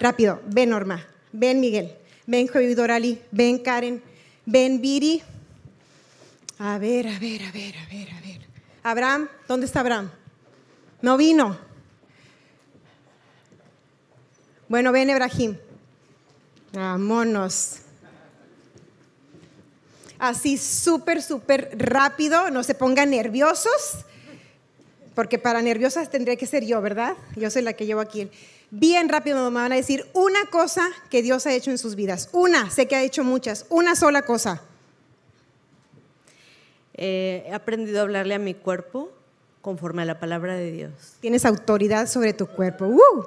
Rápido. 0.00 0.40
Ven, 0.46 0.70
Norma. 0.70 1.06
Ven, 1.32 1.60
Miguel. 1.60 1.92
Ven, 2.26 2.46
Joey 2.46 2.72
Dorali. 2.72 3.20
Ven, 3.30 3.58
Karen. 3.58 4.02
Ven, 4.46 4.80
Viri. 4.80 5.22
A 6.58 6.76
ver, 6.78 7.06
a 7.06 7.18
ver, 7.20 7.42
a 7.42 7.52
ver, 7.52 7.74
a 7.76 7.86
ver, 7.86 8.10
a 8.10 8.20
ver. 8.20 8.40
Abraham, 8.82 9.28
¿dónde 9.46 9.66
está 9.66 9.80
Abraham? 9.80 10.10
No 11.00 11.16
vino. 11.16 11.56
Bueno, 14.68 14.90
ven, 14.90 15.08
Ebrahim. 15.08 15.56
Vámonos. 16.72 17.76
Así 20.18 20.58
súper, 20.58 21.22
súper 21.22 21.70
rápido, 21.78 22.50
no 22.50 22.64
se 22.64 22.74
pongan 22.74 23.10
nerviosos, 23.10 24.04
porque 25.14 25.38
para 25.38 25.62
nerviosas 25.62 26.10
tendría 26.10 26.34
que 26.34 26.46
ser 26.46 26.64
yo, 26.64 26.82
¿verdad? 26.82 27.14
Yo 27.36 27.50
soy 27.50 27.62
la 27.62 27.74
que 27.74 27.86
llevo 27.86 28.00
aquí. 28.00 28.28
Bien 28.72 29.08
rápido 29.08 29.48
me 29.48 29.60
van 29.60 29.72
a 29.72 29.76
decir 29.76 30.06
una 30.12 30.44
cosa 30.46 30.88
que 31.08 31.22
Dios 31.22 31.46
ha 31.46 31.52
hecho 31.52 31.70
en 31.70 31.78
sus 31.78 31.94
vidas. 31.94 32.28
Una, 32.32 32.68
sé 32.68 32.88
que 32.88 32.96
ha 32.96 33.02
hecho 33.04 33.22
muchas, 33.22 33.64
una 33.68 33.94
sola 33.94 34.22
cosa. 34.22 34.62
Eh, 37.00 37.44
he 37.46 37.54
aprendido 37.54 38.00
a 38.00 38.02
hablarle 38.02 38.34
a 38.34 38.40
mi 38.40 38.54
cuerpo 38.54 39.12
conforme 39.62 40.02
a 40.02 40.04
la 40.04 40.18
palabra 40.18 40.56
de 40.56 40.72
Dios. 40.72 40.92
Tienes 41.20 41.44
autoridad 41.44 42.08
sobre 42.08 42.32
tu 42.32 42.48
cuerpo. 42.48 42.86
¡Uh! 42.86 43.24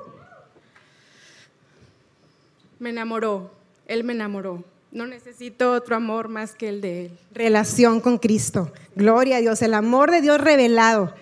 Me 2.80 2.90
enamoró, 2.90 3.50
Él 3.88 4.04
me 4.04 4.12
enamoró. 4.12 4.64
No 4.92 5.08
necesito 5.08 5.72
otro 5.72 5.96
amor 5.96 6.28
más 6.28 6.54
que 6.54 6.68
el 6.68 6.82
de 6.82 7.06
Él. 7.06 7.12
Relación 7.34 8.02
con 8.02 8.18
Cristo. 8.18 8.74
Gloria 8.96 9.38
a 9.38 9.40
Dios, 9.40 9.62
el 9.62 9.74
amor 9.74 10.12
de 10.12 10.20
Dios 10.20 10.42
revelado. 10.42 11.14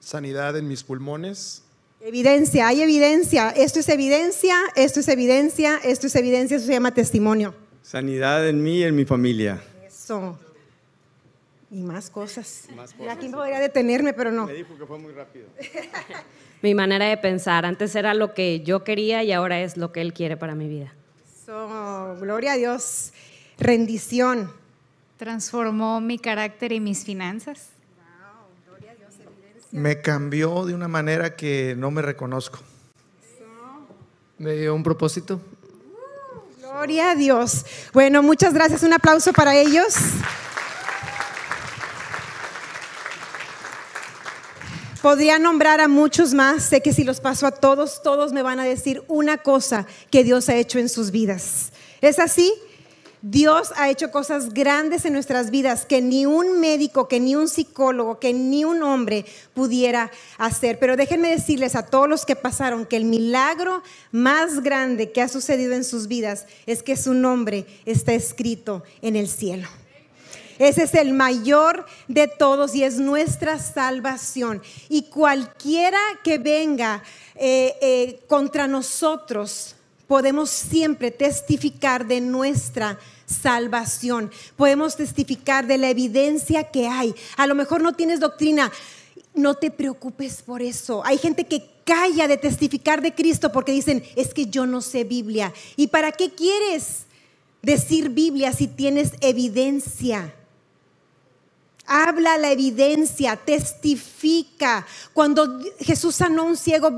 Sanidad 0.00 0.56
en 0.56 0.68
mis 0.68 0.82
pulmones. 0.82 1.62
Evidencia, 2.00 2.68
hay 2.68 2.80
evidencia. 2.80 3.50
Esto 3.50 3.80
es 3.80 3.88
evidencia, 3.90 4.56
esto 4.76 5.00
es 5.00 5.08
evidencia, 5.08 5.78
esto 5.84 6.06
es 6.06 6.16
evidencia, 6.16 6.56
eso 6.56 6.66
se 6.66 6.72
llama 6.72 6.94
testimonio. 6.94 7.54
Sanidad 7.82 8.48
en 8.48 8.62
mí 8.62 8.78
y 8.78 8.84
en 8.84 8.96
mi 8.96 9.04
familia. 9.04 9.62
Eso. 9.86 10.38
Y 11.72 11.82
más 11.82 12.10
cosas. 12.10 12.68
Aquí 13.08 13.30
podría 13.30 13.58
detenerme, 13.58 14.12
pero 14.12 14.30
no. 14.30 14.46
Me 14.46 14.52
dijo 14.52 14.76
que 14.76 14.84
fue 14.84 14.98
muy 14.98 15.10
rápido. 15.14 15.46
Mi 16.60 16.74
manera 16.74 17.06
de 17.06 17.16
pensar, 17.16 17.64
antes 17.64 17.96
era 17.96 18.12
lo 18.12 18.34
que 18.34 18.60
yo 18.60 18.84
quería 18.84 19.24
y 19.24 19.32
ahora 19.32 19.62
es 19.62 19.78
lo 19.78 19.90
que 19.90 20.02
Él 20.02 20.12
quiere 20.12 20.36
para 20.36 20.54
mi 20.54 20.68
vida. 20.68 20.92
Eso, 21.42 22.18
gloria 22.20 22.52
a 22.52 22.56
Dios. 22.56 23.14
Rendición. 23.58 24.52
Transformó 25.16 26.02
mi 26.02 26.18
carácter 26.18 26.72
y 26.72 26.80
mis 26.80 27.04
finanzas. 27.04 27.70
Me 29.70 30.02
cambió 30.02 30.66
de 30.66 30.74
una 30.74 30.88
manera 30.88 31.36
que 31.36 31.74
no 31.78 31.90
me 31.90 32.02
reconozco. 32.02 32.58
Me 34.36 34.52
dio 34.52 34.74
un 34.74 34.82
propósito. 34.82 35.40
Gloria 36.60 37.12
a 37.12 37.14
Dios. 37.14 37.64
Bueno, 37.94 38.22
muchas 38.22 38.52
gracias. 38.52 38.82
Un 38.82 38.92
aplauso 38.92 39.32
para 39.32 39.56
ellos. 39.56 39.94
Podría 45.02 45.40
nombrar 45.40 45.80
a 45.80 45.88
muchos 45.88 46.32
más. 46.32 46.62
Sé 46.62 46.80
que 46.80 46.92
si 46.92 47.02
los 47.02 47.18
paso 47.18 47.44
a 47.48 47.50
todos, 47.50 48.04
todos 48.04 48.32
me 48.32 48.42
van 48.42 48.60
a 48.60 48.64
decir 48.64 49.02
una 49.08 49.38
cosa 49.38 49.84
que 50.12 50.22
Dios 50.22 50.48
ha 50.48 50.54
hecho 50.54 50.78
en 50.78 50.88
sus 50.88 51.10
vidas. 51.10 51.72
¿Es 52.00 52.20
así? 52.20 52.54
Dios 53.20 53.72
ha 53.76 53.90
hecho 53.90 54.12
cosas 54.12 54.54
grandes 54.54 55.04
en 55.04 55.12
nuestras 55.12 55.50
vidas 55.50 55.86
que 55.86 56.00
ni 56.00 56.24
un 56.24 56.60
médico, 56.60 57.08
que 57.08 57.18
ni 57.18 57.34
un 57.34 57.48
psicólogo, 57.48 58.20
que 58.20 58.32
ni 58.32 58.64
un 58.64 58.84
hombre 58.84 59.24
pudiera 59.54 60.12
hacer. 60.38 60.78
Pero 60.78 60.96
déjenme 60.96 61.30
decirles 61.30 61.74
a 61.74 61.84
todos 61.84 62.08
los 62.08 62.24
que 62.24 62.36
pasaron 62.36 62.86
que 62.86 62.96
el 62.96 63.04
milagro 63.04 63.82
más 64.12 64.62
grande 64.62 65.10
que 65.10 65.20
ha 65.20 65.28
sucedido 65.28 65.72
en 65.74 65.82
sus 65.82 66.06
vidas 66.06 66.46
es 66.66 66.84
que 66.84 66.96
su 66.96 67.12
nombre 67.12 67.66
está 67.86 68.12
escrito 68.12 68.84
en 69.02 69.16
el 69.16 69.28
cielo. 69.28 69.68
Ese 70.62 70.84
es 70.84 70.94
el 70.94 71.12
mayor 71.12 71.86
de 72.06 72.28
todos 72.28 72.72
y 72.76 72.84
es 72.84 73.00
nuestra 73.00 73.58
salvación. 73.58 74.62
Y 74.88 75.02
cualquiera 75.02 75.98
que 76.22 76.38
venga 76.38 77.02
eh, 77.34 77.74
eh, 77.80 78.20
contra 78.28 78.68
nosotros, 78.68 79.74
podemos 80.06 80.50
siempre 80.50 81.10
testificar 81.10 82.06
de 82.06 82.20
nuestra 82.20 82.96
salvación. 83.26 84.30
Podemos 84.54 84.94
testificar 84.94 85.66
de 85.66 85.78
la 85.78 85.90
evidencia 85.90 86.70
que 86.70 86.86
hay. 86.86 87.12
A 87.36 87.48
lo 87.48 87.56
mejor 87.56 87.82
no 87.82 87.94
tienes 87.94 88.20
doctrina. 88.20 88.70
No 89.34 89.54
te 89.54 89.72
preocupes 89.72 90.42
por 90.42 90.62
eso. 90.62 91.04
Hay 91.04 91.18
gente 91.18 91.44
que 91.44 91.70
calla 91.84 92.28
de 92.28 92.36
testificar 92.36 93.02
de 93.02 93.16
Cristo 93.16 93.50
porque 93.50 93.72
dicen, 93.72 94.04
es 94.14 94.32
que 94.32 94.46
yo 94.46 94.64
no 94.66 94.80
sé 94.80 95.02
Biblia. 95.02 95.52
¿Y 95.74 95.88
para 95.88 96.12
qué 96.12 96.30
quieres 96.30 97.06
decir 97.62 98.10
Biblia 98.10 98.52
si 98.52 98.68
tienes 98.68 99.14
evidencia? 99.20 100.32
Habla 101.94 102.38
la 102.38 102.50
evidencia, 102.50 103.36
testifica. 103.36 104.86
Cuando 105.12 105.60
Jesús 105.78 106.14
sanó 106.14 106.40
a 106.40 106.46
un 106.46 106.56
ciego, 106.56 106.88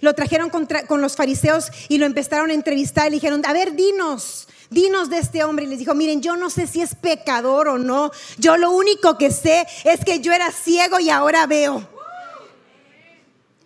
lo 0.00 0.14
trajeron 0.14 0.48
con 0.48 1.02
los 1.02 1.14
fariseos 1.14 1.70
y 1.90 1.98
lo 1.98 2.06
empezaron 2.06 2.48
a 2.48 2.54
entrevistar 2.54 3.08
y 3.08 3.10
le 3.10 3.16
dijeron, 3.16 3.42
a 3.44 3.52
ver, 3.52 3.74
dinos, 3.74 4.48
dinos 4.70 5.10
de 5.10 5.18
este 5.18 5.44
hombre. 5.44 5.66
Y 5.66 5.68
les 5.68 5.78
dijo, 5.80 5.94
miren, 5.94 6.22
yo 6.22 6.36
no 6.36 6.48
sé 6.48 6.66
si 6.66 6.80
es 6.80 6.94
pecador 6.94 7.68
o 7.68 7.76
no. 7.76 8.12
Yo 8.38 8.56
lo 8.56 8.70
único 8.70 9.18
que 9.18 9.30
sé 9.30 9.66
es 9.84 10.02
que 10.06 10.20
yo 10.20 10.32
era 10.32 10.50
ciego 10.50 10.98
y 10.98 11.10
ahora 11.10 11.46
veo. 11.46 11.86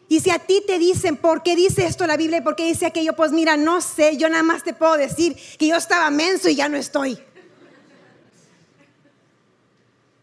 Y 0.09 0.19
si 0.19 0.31
a 0.31 0.41
ti 0.41 0.61
te 0.67 0.81
dicen, 0.81 1.17
¿por 1.17 1.45
qué 1.45 1.55
dice 1.55 1.87
esto 1.87 2.05
la 2.05 2.17
Biblia 2.17 2.39
y 2.39 2.43
por 2.43 2.57
qué 2.57 2.67
dice 2.67 2.87
aquello? 2.87 3.15
Pues 3.15 3.31
mira, 3.31 3.57
no 3.57 3.81
sé, 3.81 4.17
yo 4.17 4.29
nada 4.29 4.43
más 4.43 4.65
te 4.65 4.75
puedo 4.75 4.97
decir 4.97 5.37
que 5.57 5.69
yo 5.69 5.77
estaba 5.77 6.11
menso 6.11 6.49
y 6.49 6.57
ya 6.57 6.69
no 6.69 6.77
estoy. 6.77 7.17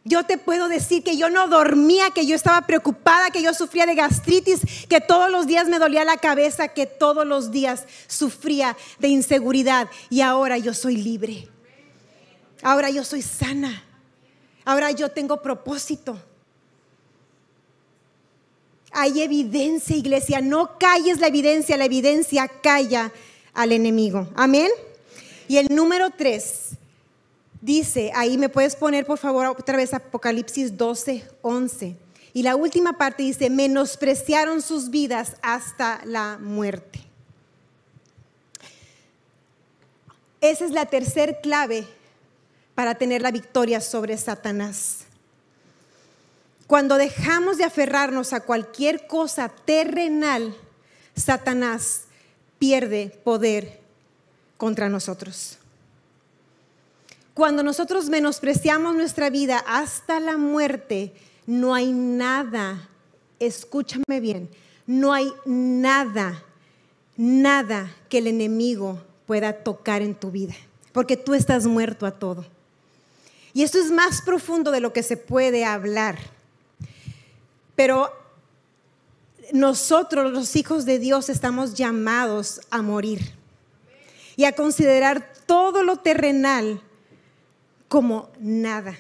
Yo 0.03 0.23
te 0.23 0.39
puedo 0.39 0.67
decir 0.67 1.03
que 1.03 1.15
yo 1.15 1.29
no 1.29 1.47
dormía, 1.47 2.09
que 2.09 2.25
yo 2.25 2.35
estaba 2.35 2.65
preocupada, 2.65 3.29
que 3.29 3.43
yo 3.43 3.53
sufría 3.53 3.85
de 3.85 3.93
gastritis, 3.93 4.61
que 4.89 4.99
todos 4.99 5.29
los 5.29 5.45
días 5.45 5.67
me 5.67 5.77
dolía 5.77 6.03
la 6.03 6.17
cabeza, 6.17 6.69
que 6.69 6.87
todos 6.87 7.25
los 7.25 7.51
días 7.51 7.85
sufría 8.07 8.75
de 8.97 9.09
inseguridad. 9.09 9.87
Y 10.09 10.21
ahora 10.21 10.57
yo 10.57 10.73
soy 10.73 10.97
libre. 10.97 11.47
Ahora 12.63 12.89
yo 12.89 13.03
soy 13.03 13.21
sana. 13.21 13.83
Ahora 14.65 14.89
yo 14.89 15.09
tengo 15.09 15.41
propósito. 15.41 16.19
Hay 18.91 19.21
evidencia, 19.21 19.95
iglesia. 19.95 20.41
No 20.41 20.79
calles 20.79 21.19
la 21.19 21.27
evidencia, 21.27 21.77
la 21.77 21.85
evidencia 21.85 22.47
calla 22.47 23.11
al 23.53 23.71
enemigo. 23.71 24.27
Amén. 24.35 24.69
Y 25.47 25.57
el 25.57 25.67
número 25.73 26.09
tres 26.09 26.71
Dice, 27.61 28.11
ahí 28.15 28.37
me 28.39 28.49
puedes 28.49 28.75
poner 28.75 29.05
por 29.05 29.19
favor 29.19 29.45
otra 29.45 29.77
vez 29.77 29.93
Apocalipsis 29.93 30.75
12, 30.77 31.23
11. 31.43 31.95
Y 32.33 32.43
la 32.43 32.55
última 32.55 32.97
parte 32.97 33.23
dice, 33.23 33.49
menospreciaron 33.49 34.61
sus 34.61 34.89
vidas 34.89 35.35
hasta 35.43 36.01
la 36.05 36.39
muerte. 36.39 36.99
Esa 40.39 40.65
es 40.65 40.71
la 40.71 40.87
tercer 40.87 41.39
clave 41.41 41.85
para 42.73 42.95
tener 42.95 43.21
la 43.21 43.31
victoria 43.31 43.79
sobre 43.79 44.17
Satanás. 44.17 45.01
Cuando 46.65 46.97
dejamos 46.97 47.57
de 47.57 47.65
aferrarnos 47.65 48.33
a 48.33 48.39
cualquier 48.39 49.05
cosa 49.05 49.49
terrenal, 49.49 50.55
Satanás 51.15 52.05
pierde 52.57 53.19
poder 53.23 53.81
contra 54.57 54.89
nosotros. 54.89 55.59
Cuando 57.33 57.63
nosotros 57.63 58.09
menospreciamos 58.09 58.95
nuestra 58.95 59.29
vida 59.29 59.63
hasta 59.65 60.19
la 60.19 60.37
muerte, 60.37 61.13
no 61.47 61.73
hay 61.73 61.91
nada, 61.91 62.89
escúchame 63.39 64.19
bien, 64.19 64.49
no 64.85 65.13
hay 65.13 65.31
nada, 65.45 66.43
nada 67.15 67.89
que 68.09 68.17
el 68.17 68.27
enemigo 68.27 69.01
pueda 69.25 69.53
tocar 69.53 70.01
en 70.01 70.15
tu 70.15 70.31
vida. 70.31 70.55
porque 70.91 71.15
tú 71.15 71.33
estás 71.33 71.67
muerto 71.67 72.05
a 72.05 72.11
todo. 72.11 72.45
Y 73.53 73.63
esto 73.63 73.79
es 73.79 73.91
más 73.91 74.21
profundo 74.21 74.71
de 74.71 74.81
lo 74.81 74.91
que 74.91 75.03
se 75.03 75.15
puede 75.15 75.63
hablar. 75.63 76.17
Pero 77.77 78.11
nosotros, 79.53 80.31
los 80.31 80.55
hijos 80.57 80.85
de 80.85 80.99
Dios, 80.99 81.29
estamos 81.29 81.75
llamados 81.75 82.59
a 82.69 82.81
morir 82.81 83.21
y 84.35 84.43
a 84.43 84.53
considerar 84.53 85.33
todo 85.45 85.83
lo 85.83 85.97
terrenal 85.97 86.81
como 87.91 88.29
nada. 88.39 88.95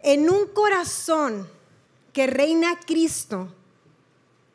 En 0.00 0.30
un 0.30 0.46
corazón 0.46 1.48
que 2.12 2.28
reina 2.28 2.78
Cristo, 2.86 3.52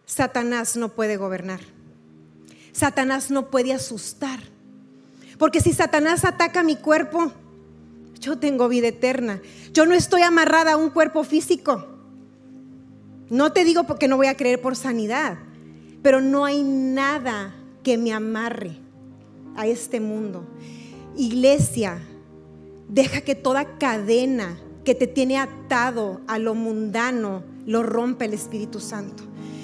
Satanás 0.05 0.77
no 0.77 0.87
puede 0.87 1.17
gobernar. 1.17 1.59
Satanás 2.71 3.29
no 3.29 3.49
puede 3.51 3.73
asustar. 3.73 4.39
Porque 5.37 5.59
si 5.59 5.73
Satanás 5.73 6.23
ataca 6.23 6.63
mi 6.63 6.77
cuerpo, 6.77 7.33
yo 8.21 8.37
tengo 8.37 8.69
vida 8.69 8.87
eterna. 8.87 9.41
Yo 9.73 9.85
no 9.85 9.95
estoy 9.95 10.21
amarrada 10.21 10.71
a 10.71 10.77
un 10.77 10.91
cuerpo 10.91 11.25
físico. 11.25 11.85
No 13.29 13.51
te 13.51 13.65
digo 13.65 13.83
porque 13.83 14.07
no 14.07 14.15
voy 14.15 14.27
a 14.27 14.37
creer 14.37 14.61
por 14.61 14.77
sanidad, 14.77 15.39
pero 16.01 16.21
no 16.21 16.45
hay 16.45 16.63
nada 16.63 17.53
que 17.83 17.97
me 17.97 18.13
amarre 18.13 18.77
a 19.57 19.67
este 19.67 19.99
mundo. 19.99 20.47
Iglesia, 21.17 22.01
deja 22.87 23.21
que 23.21 23.35
toda 23.35 23.77
cadena 23.77 24.57
que 24.83 24.95
te 24.95 25.07
tiene 25.07 25.37
atado 25.37 26.21
a 26.27 26.37
lo 26.37 26.55
mundano 26.55 27.43
lo 27.65 27.83
rompa 27.83 28.25
el 28.25 28.33
Espíritu 28.33 28.79
Santo. 28.79 29.23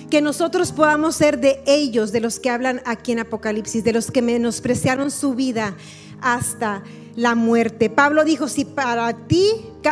Que 0.10 0.22
nosotros 0.22 0.72
podamos 0.72 1.16
ser 1.16 1.40
de 1.40 1.62
ellos, 1.66 2.12
de 2.12 2.20
los 2.20 2.40
que 2.40 2.50
hablan 2.50 2.82
aquí 2.86 3.14
en 3.14 3.20
Apocalipsis, 3.20 3.84
de 3.84 3.94
los 3.94 4.12
que 4.12 4.22
menospreciaron 4.22 5.12
su 5.12 5.36
vida 5.36 5.76
hasta 6.22 6.84
la 7.16 7.36
muerte. 7.36 7.90
Pablo 7.90 8.26
dijo, 8.26 8.48
si 8.48 8.66
para 8.66 9.14
ti, 9.28 9.50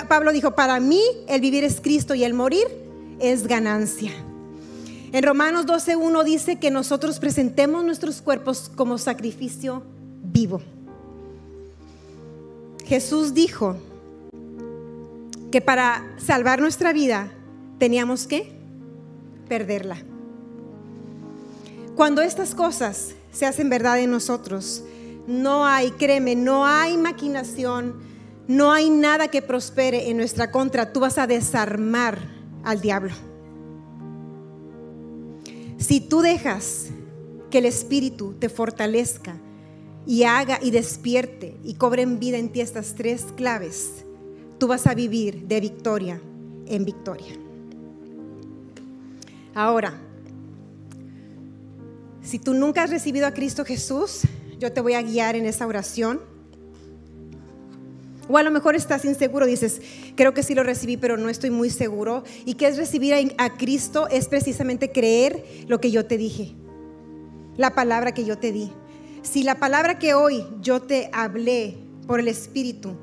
Pablo 0.08 0.32
dijo, 0.32 0.56
para 0.56 0.80
mí 0.80 1.02
el 1.28 1.42
vivir 1.42 1.64
es 1.64 1.80
Cristo 1.80 2.16
y 2.16 2.24
el 2.24 2.34
morir 2.34 2.68
es 3.20 3.48
ganancia. 3.48 4.12
En 5.12 5.24
Romanos 5.24 5.66
12.1 5.66 6.24
dice 6.24 6.60
que 6.60 6.70
nosotros 6.70 7.20
presentemos 7.20 7.84
nuestros 7.84 8.22
cuerpos 8.22 8.72
como 8.76 8.98
sacrificio 8.98 9.84
vivo. 10.22 10.62
Jesús 12.90 13.36
dijo 13.36 13.78
que 15.52 15.62
para 15.62 16.04
salvar 16.18 16.60
nuestra 16.60 16.92
vida 16.92 17.32
teníamos 17.78 18.26
que 18.26 18.52
perderla. 19.48 19.98
Cuando 21.96 22.24
estas 22.24 22.56
cosas 22.56 23.14
se 23.32 23.46
hacen 23.46 23.70
verdad 23.70 24.00
en 24.00 24.10
nosotros, 24.10 24.84
no 25.28 25.68
hay, 25.68 25.92
créeme, 25.92 26.36
no 26.36 26.66
hay 26.66 26.98
maquinación, 26.98 27.94
no 28.48 28.72
hay 28.72 28.90
nada 28.90 29.28
que 29.28 29.44
prospere 29.44 30.10
en 30.10 30.18
nuestra 30.18 30.50
contra. 30.50 30.92
Tú 30.92 31.02
vas 31.02 31.20
a 31.20 31.28
desarmar 31.28 32.18
al 32.64 32.82
diablo. 32.82 33.14
Si 35.78 36.02
tú 36.02 36.22
dejas 36.22 36.88
que 37.52 37.60
el 37.60 37.66
Espíritu 37.66 38.34
te 38.34 38.50
fortalezca 38.50 39.36
y 40.10 40.24
haga 40.24 40.58
y 40.60 40.72
despierte 40.72 41.56
y 41.64 41.76
cobre 41.76 42.02
en 42.02 42.18
vida 42.18 42.40
en 42.40 42.50
ti 42.50 42.62
estas 42.62 42.96
tres 42.96 43.28
claves, 43.38 44.04
tú 44.58 44.66
vas 44.66 44.88
a 44.88 44.96
vivir 44.96 45.48
de 45.48 45.62
victoria 45.62 46.20
en 46.66 46.84
victoria. 46.84 47.36
Ahora, 49.54 49.94
si 52.24 52.40
tú 52.40 52.56
nunca 52.56 52.82
has 52.82 52.90
recibido 52.90 53.28
a 53.28 53.36
Cristo 53.36 53.64
Jesús, 53.64 54.22
yo 54.58 54.74
te 54.74 54.82
voy 54.82 54.94
a 54.94 55.04
guiar 55.04 55.36
en 55.36 55.46
esa 55.46 55.68
oración 55.68 56.22
o 58.28 58.36
a 58.40 58.42
lo 58.42 58.50
mejor 58.50 58.76
estás 58.76 59.06
inseguro, 59.06 59.46
dices, 59.46 59.80
creo 60.16 60.34
que 60.34 60.42
sí 60.42 60.56
lo 60.56 60.64
recibí, 60.64 60.98
pero 60.98 61.18
no 61.18 61.30
estoy 61.30 61.52
muy 61.52 61.70
seguro. 61.70 62.24
¿Y 62.46 62.56
qué 62.56 62.68
es 62.68 62.78
recibir 62.78 63.14
a, 63.38 63.58
Cristo? 63.58 64.08
Es 64.08 64.28
precisamente 64.28 64.92
creer 64.92 65.46
lo 65.68 65.80
que 65.80 65.92
yo 65.92 66.08
te 66.08 66.18
dije, 66.18 66.56
la 67.58 67.76
palabra 67.76 68.12
que 68.12 68.26
yo 68.26 68.40
te 68.40 68.52
di. 68.52 68.72
Si 69.22 69.44
la 69.44 69.60
palabra 69.60 70.00
que 70.00 70.14
hoy 70.14 70.46
yo 70.62 70.82
te 70.82 71.10
hablé 71.14 71.78
por 72.08 72.20
el 72.20 72.28
Espíritu 72.28 72.96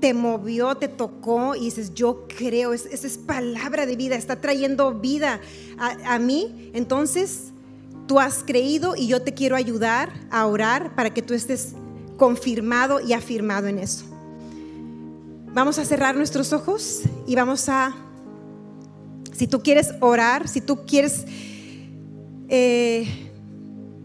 te 0.00 0.14
movió, 0.14 0.76
te 0.76 0.88
tocó 0.88 1.54
y 1.54 1.64
dices, 1.64 1.92
yo 1.94 2.26
creo, 2.28 2.72
esa 2.72 3.06
es 3.06 3.18
palabra 3.18 3.84
de 3.84 3.96
vida, 3.96 4.14
está 4.14 4.40
trayendo 4.40 4.94
vida 4.94 5.40
a, 5.78 6.14
a 6.14 6.18
mí, 6.18 6.70
entonces 6.72 7.52
tú 8.06 8.20
has 8.20 8.44
creído 8.44 8.94
y 8.96 9.08
yo 9.08 9.22
te 9.22 9.34
quiero 9.34 9.56
ayudar 9.56 10.12
a 10.30 10.46
orar 10.46 10.94
para 10.94 11.12
que 11.12 11.22
tú 11.22 11.34
estés 11.34 11.74
confirmado 12.16 13.00
y 13.00 13.12
afirmado 13.12 13.66
en 13.66 13.78
eso. 13.78 14.04
Vamos 15.52 15.78
a 15.78 15.84
cerrar 15.84 16.16
nuestros 16.16 16.52
ojos 16.52 17.02
y 17.26 17.34
vamos 17.34 17.68
a, 17.68 17.94
si 19.32 19.46
tú 19.46 19.62
quieres 19.62 19.94
orar, 20.00 20.48
si 20.48 20.60
tú 20.60 20.84
quieres 20.86 21.24
eh, 22.48 23.27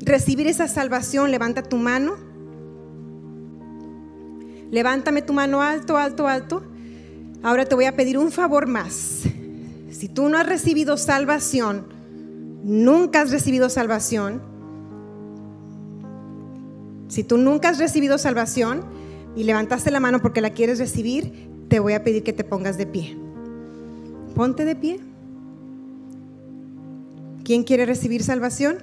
recibir 0.05 0.47
esa 0.47 0.67
salvación, 0.67 1.31
levanta 1.31 1.63
tu 1.63 1.77
mano. 1.77 2.15
Levántame 4.71 5.21
tu 5.21 5.33
mano 5.33 5.61
alto, 5.61 5.97
alto, 5.97 6.27
alto. 6.27 6.63
Ahora 7.41 7.65
te 7.65 7.75
voy 7.75 7.85
a 7.85 7.95
pedir 7.95 8.17
un 8.17 8.31
favor 8.31 8.67
más. 8.67 9.23
Si 9.91 10.09
tú 10.09 10.29
no 10.29 10.37
has 10.37 10.47
recibido 10.47 10.97
salvación, 10.97 11.85
nunca 12.63 13.21
has 13.21 13.31
recibido 13.31 13.69
salvación, 13.69 14.41
si 17.07 17.23
tú 17.23 17.37
nunca 17.37 17.69
has 17.69 17.77
recibido 17.77 18.17
salvación, 18.17 18.81
y 19.35 19.43
levantaste 19.43 19.91
la 19.91 19.99
mano 19.99 20.21
porque 20.21 20.41
la 20.41 20.51
quieres 20.51 20.79
recibir, 20.79 21.49
te 21.67 21.79
voy 21.79 21.93
a 21.93 22.03
pedir 22.03 22.23
que 22.23 22.33
te 22.33 22.43
pongas 22.43 22.77
de 22.77 22.85
pie. 22.85 23.17
Ponte 24.35 24.65
de 24.65 24.75
pie. 24.75 24.99
¿Quién 27.43 27.63
quiere 27.63 27.85
recibir 27.85 28.23
salvación? 28.23 28.77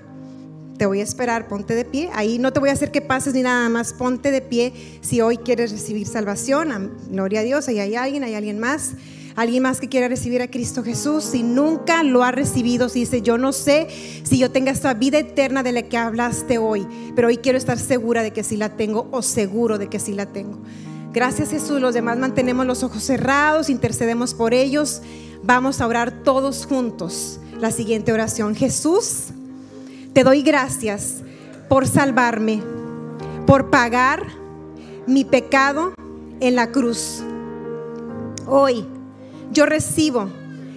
Te 0.81 0.87
voy 0.87 1.01
a 1.01 1.05
esperar, 1.05 1.47
ponte 1.47 1.75
de 1.75 1.85
pie. 1.85 2.09
Ahí 2.15 2.39
no 2.39 2.55
te 2.55 2.59
voy 2.59 2.71
a 2.71 2.73
hacer 2.73 2.91
que 2.91 3.03
pases 3.03 3.35
ni 3.35 3.43
nada 3.43 3.69
más. 3.69 3.93
Ponte 3.93 4.31
de 4.31 4.41
pie 4.41 4.73
si 5.03 5.21
hoy 5.21 5.37
quieres 5.37 5.73
recibir 5.73 6.07
salvación. 6.07 6.91
Gloria 7.11 7.41
a 7.41 7.43
Dios, 7.43 7.69
ahí 7.69 7.81
hay 7.81 7.97
alguien, 7.97 8.25
hay 8.25 8.35
alguien 8.35 8.59
más. 8.59 8.93
Alguien 9.37 9.63
más 9.63 9.79
que 9.79 9.91
quiera 9.91 10.09
recibir 10.09 10.41
a 10.41 10.49
Cristo 10.49 10.83
Jesús, 10.83 11.23
si 11.25 11.43
nunca 11.43 12.03
lo 12.03 12.25
ha 12.25 12.33
recibido, 12.33 12.89
si 12.89 13.01
dice, 13.01 13.21
yo 13.21 13.37
no 13.37 13.53
sé 13.53 13.89
si 14.23 14.39
yo 14.39 14.51
tenga 14.51 14.73
esta 14.73 14.95
vida 14.95 15.19
eterna 15.19 15.63
de 15.63 15.73
la 15.73 15.83
que 15.83 15.99
hablaste 15.99 16.57
hoy, 16.57 16.87
pero 17.15 17.29
hoy 17.29 17.37
quiero 17.37 17.59
estar 17.59 17.79
segura 17.79 18.23
de 18.23 18.31
que 18.31 18.43
sí 18.43 18.57
la 18.57 18.71
tengo 18.71 19.07
o 19.11 19.21
seguro 19.21 19.77
de 19.77 19.89
que 19.89 20.01
sí 20.01 20.15
la 20.15 20.33
tengo. 20.33 20.61
Gracias 21.13 21.51
Jesús, 21.51 21.83
los 21.83 21.93
demás 21.93 22.17
mantenemos 22.17 22.65
los 22.65 22.83
ojos 22.83 23.03
cerrados, 23.03 23.69
intercedemos 23.69 24.33
por 24.33 24.55
ellos. 24.55 25.03
Vamos 25.43 25.83
a 25.83 25.87
orar 25.87 26.23
todos 26.23 26.65
juntos 26.65 27.39
la 27.61 27.71
siguiente 27.71 28.13
oración. 28.13 28.55
Jesús, 28.55 29.35
te 30.13 30.25
doy 30.25 30.43
gracias 30.43 31.23
por 31.69 31.87
salvarme, 31.87 32.63
por 33.47 33.71
pagar 33.71 34.27
mi 35.07 35.25
pecado 35.25 35.93
en 36.41 36.57
la 36.57 36.71
cruz. 36.73 37.23
Hoy 38.47 38.87
yo 39.53 39.67
recibo 39.67 40.29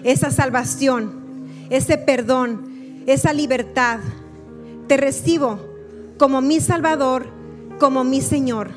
esa 0.03 0.31
salvación, 0.31 1.47
ese 1.69 1.97
perdón, 1.97 3.03
esa 3.07 3.33
libertad. 3.33 3.99
Te 4.87 4.97
recibo 4.97 5.59
como 6.17 6.41
mi 6.41 6.59
Salvador, 6.59 7.27
como 7.79 8.03
mi 8.03 8.21
Señor. 8.21 8.71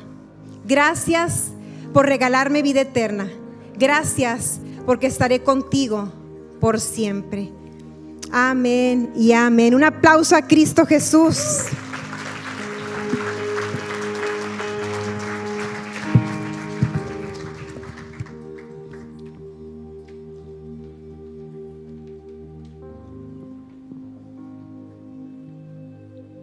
Gracias 0.65 1.49
por 1.93 2.07
regalarme 2.07 2.61
vida 2.61 2.81
eterna. 2.81 3.29
Gracias 3.77 4.59
porque 4.85 5.07
estaré 5.07 5.43
contigo 5.43 6.11
por 6.59 6.79
siempre. 6.79 7.51
Amén 8.31 9.11
y 9.15 9.31
amén. 9.31 9.73
Un 9.75 9.83
aplauso 9.83 10.35
a 10.35 10.41
Cristo 10.41 10.85
Jesús. 10.85 11.65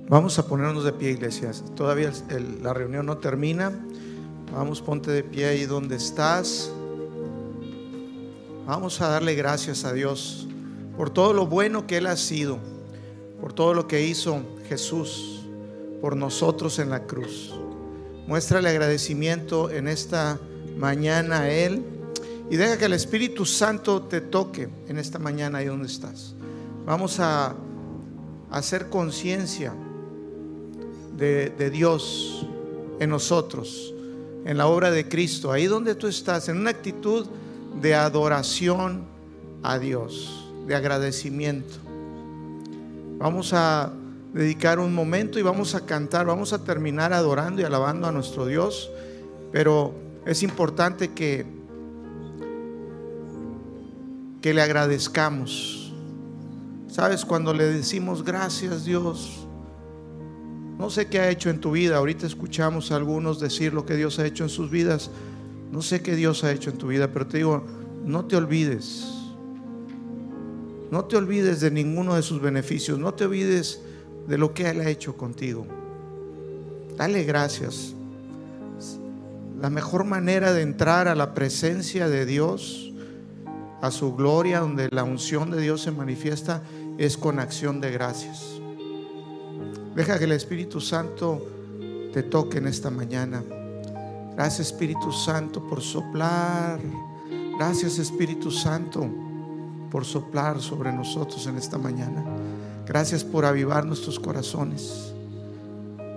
Vamos 0.08 0.38
a 0.38 0.46
ponernos 0.46 0.84
de 0.84 0.92
pie, 0.92 1.10
iglesias. 1.10 1.64
Todavía 1.74 2.12
la 2.62 2.72
reunión 2.72 3.04
no 3.04 3.18
termina. 3.18 3.72
Vamos, 4.52 4.80
ponte 4.80 5.10
de 5.10 5.24
pie 5.24 5.46
ahí 5.46 5.66
donde 5.66 5.96
estás. 5.96 6.70
Vamos 8.64 9.00
a 9.00 9.08
darle 9.08 9.34
gracias 9.34 9.84
a 9.84 9.92
Dios 9.92 10.46
por 10.96 11.10
todo 11.10 11.32
lo 11.32 11.46
bueno 11.46 11.86
que 11.86 11.98
Él 11.98 12.06
ha 12.06 12.16
sido, 12.16 12.58
por 13.40 13.52
todo 13.52 13.74
lo 13.74 13.86
que 13.86 14.06
hizo 14.06 14.42
Jesús 14.68 15.34
por 16.00 16.16
nosotros 16.16 16.78
en 16.78 16.90
la 16.90 17.06
cruz. 17.06 17.54
Muéstrale 18.26 18.68
agradecimiento 18.68 19.70
en 19.70 19.88
esta 19.88 20.38
mañana 20.76 21.40
a 21.40 21.50
Él 21.50 21.82
y 22.50 22.56
deja 22.56 22.76
que 22.76 22.84
el 22.84 22.92
Espíritu 22.92 23.46
Santo 23.46 24.02
te 24.02 24.20
toque 24.20 24.68
en 24.86 24.98
esta 24.98 25.18
mañana 25.18 25.58
ahí 25.58 25.64
donde 25.64 25.86
estás. 25.86 26.34
Vamos 26.84 27.20
a 27.20 27.54
hacer 28.50 28.90
conciencia 28.90 29.72
de, 31.16 31.70
Dios 31.70 32.46
en 33.00 33.08
nosotros, 33.08 33.94
en 34.44 34.58
la 34.58 34.66
obra 34.66 34.90
de 34.90 35.08
Cristo, 35.08 35.52
ahí 35.52 35.66
donde 35.66 35.94
tú 35.94 36.06
estás, 36.06 36.50
en 36.50 36.58
una 36.58 36.70
actitud 36.70 37.26
de 37.80 37.94
adoración 37.94 39.04
a 39.62 39.78
Dios, 39.78 40.43
de 40.66 40.74
agradecimiento. 40.74 41.76
Vamos 43.18 43.52
a 43.52 43.92
dedicar 44.32 44.78
un 44.78 44.94
momento 44.94 45.38
y 45.38 45.42
vamos 45.42 45.74
a 45.74 45.86
cantar, 45.86 46.26
vamos 46.26 46.52
a 46.52 46.64
terminar 46.64 47.12
adorando 47.12 47.62
y 47.62 47.64
alabando 47.64 48.06
a 48.06 48.12
nuestro 48.12 48.46
Dios, 48.46 48.90
pero 49.52 49.94
es 50.26 50.42
importante 50.42 51.12
que 51.12 51.46
que 54.44 54.52
le 54.52 54.60
agradezcamos. 54.60 55.90
¿Sabes? 56.86 57.24
Cuando 57.24 57.54
le 57.54 57.64
decimos 57.64 58.22
gracias 58.22 58.84
Dios, 58.84 59.46
no 60.78 60.90
sé 60.90 61.06
qué 61.06 61.18
ha 61.18 61.30
hecho 61.30 61.48
en 61.48 61.62
tu 61.62 61.70
vida, 61.70 61.96
ahorita 61.96 62.26
escuchamos 62.26 62.92
a 62.92 62.96
algunos 62.96 63.40
decir 63.40 63.72
lo 63.72 63.86
que 63.86 63.94
Dios 63.94 64.18
ha 64.18 64.26
hecho 64.26 64.44
en 64.44 64.50
sus 64.50 64.70
vidas, 64.70 65.10
no 65.72 65.80
sé 65.80 66.02
qué 66.02 66.14
Dios 66.14 66.44
ha 66.44 66.52
hecho 66.52 66.68
en 66.68 66.76
tu 66.76 66.88
vida, 66.88 67.10
pero 67.10 67.26
te 67.26 67.38
digo, 67.38 67.64
no 68.04 68.26
te 68.26 68.36
olvides, 68.36 69.13
no 70.90 71.04
te 71.04 71.16
olvides 71.16 71.60
de 71.60 71.70
ninguno 71.70 72.14
de 72.14 72.22
sus 72.22 72.40
beneficios, 72.40 72.98
no 72.98 73.14
te 73.14 73.24
olvides 73.24 73.80
de 74.28 74.38
lo 74.38 74.54
que 74.54 74.68
Él 74.68 74.80
ha 74.80 74.88
hecho 74.88 75.16
contigo. 75.16 75.66
Dale 76.96 77.24
gracias. 77.24 77.94
La 79.60 79.70
mejor 79.70 80.04
manera 80.04 80.52
de 80.52 80.62
entrar 80.62 81.08
a 81.08 81.14
la 81.14 81.34
presencia 81.34 82.08
de 82.08 82.26
Dios, 82.26 82.92
a 83.80 83.90
su 83.90 84.14
gloria, 84.14 84.60
donde 84.60 84.88
la 84.90 85.04
unción 85.04 85.50
de 85.50 85.60
Dios 85.60 85.82
se 85.82 85.90
manifiesta, 85.90 86.62
es 86.98 87.16
con 87.16 87.38
acción 87.38 87.80
de 87.80 87.90
gracias. 87.90 88.60
Deja 89.94 90.18
que 90.18 90.24
el 90.24 90.32
Espíritu 90.32 90.80
Santo 90.80 91.46
te 92.12 92.22
toque 92.22 92.58
en 92.58 92.66
esta 92.66 92.90
mañana. 92.90 93.42
Gracias 94.34 94.68
Espíritu 94.68 95.12
Santo 95.12 95.66
por 95.66 95.80
soplar. 95.80 96.80
Gracias 97.58 97.98
Espíritu 97.98 98.50
Santo 98.50 99.08
por 99.94 100.04
soplar 100.04 100.60
sobre 100.60 100.92
nosotros 100.92 101.46
en 101.46 101.56
esta 101.56 101.78
mañana. 101.78 102.24
Gracias 102.84 103.22
por 103.22 103.44
avivar 103.44 103.86
nuestros 103.86 104.18
corazones. 104.18 105.14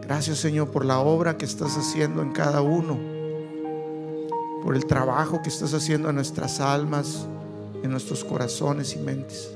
Gracias 0.02 0.40
Señor 0.40 0.72
por 0.72 0.84
la 0.84 0.98
obra 0.98 1.38
que 1.38 1.46
estás 1.46 1.78
haciendo 1.78 2.24
en 2.24 2.32
cada 2.32 2.63
uno. 2.63 2.98
Por 4.63 4.76
el 4.76 4.88
trabajo 4.88 5.44
que 5.44 5.50
estás 5.50 5.76
haciendo 5.76 6.10
en 6.10 6.16
nuestras 6.16 6.60
almas, 6.60 7.28
en 7.84 7.92
nuestros 7.92 8.24
corazones 8.24 8.96
y 8.96 8.98
mentes. 8.98 9.52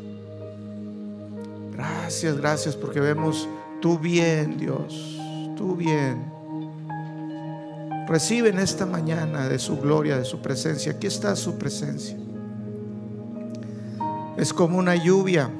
Gracias, 1.73 2.37
gracias 2.37 2.75
porque 2.75 2.99
vemos 2.99 3.49
tu 3.81 3.97
bien, 3.97 4.59
Dios, 4.59 5.17
tu 5.57 5.75
bien. 5.75 6.31
Recibe 8.07 8.49
en 8.49 8.59
esta 8.59 8.85
mañana 8.85 9.49
de 9.49 9.57
su 9.57 9.77
gloria, 9.77 10.15
de 10.15 10.25
su 10.25 10.43
presencia. 10.43 10.91
Aquí 10.91 11.07
está 11.07 11.35
su 11.35 11.57
presencia. 11.57 12.20
Es 14.41 14.55
como 14.55 14.79
una 14.79 14.95
lluvia, 14.95 15.51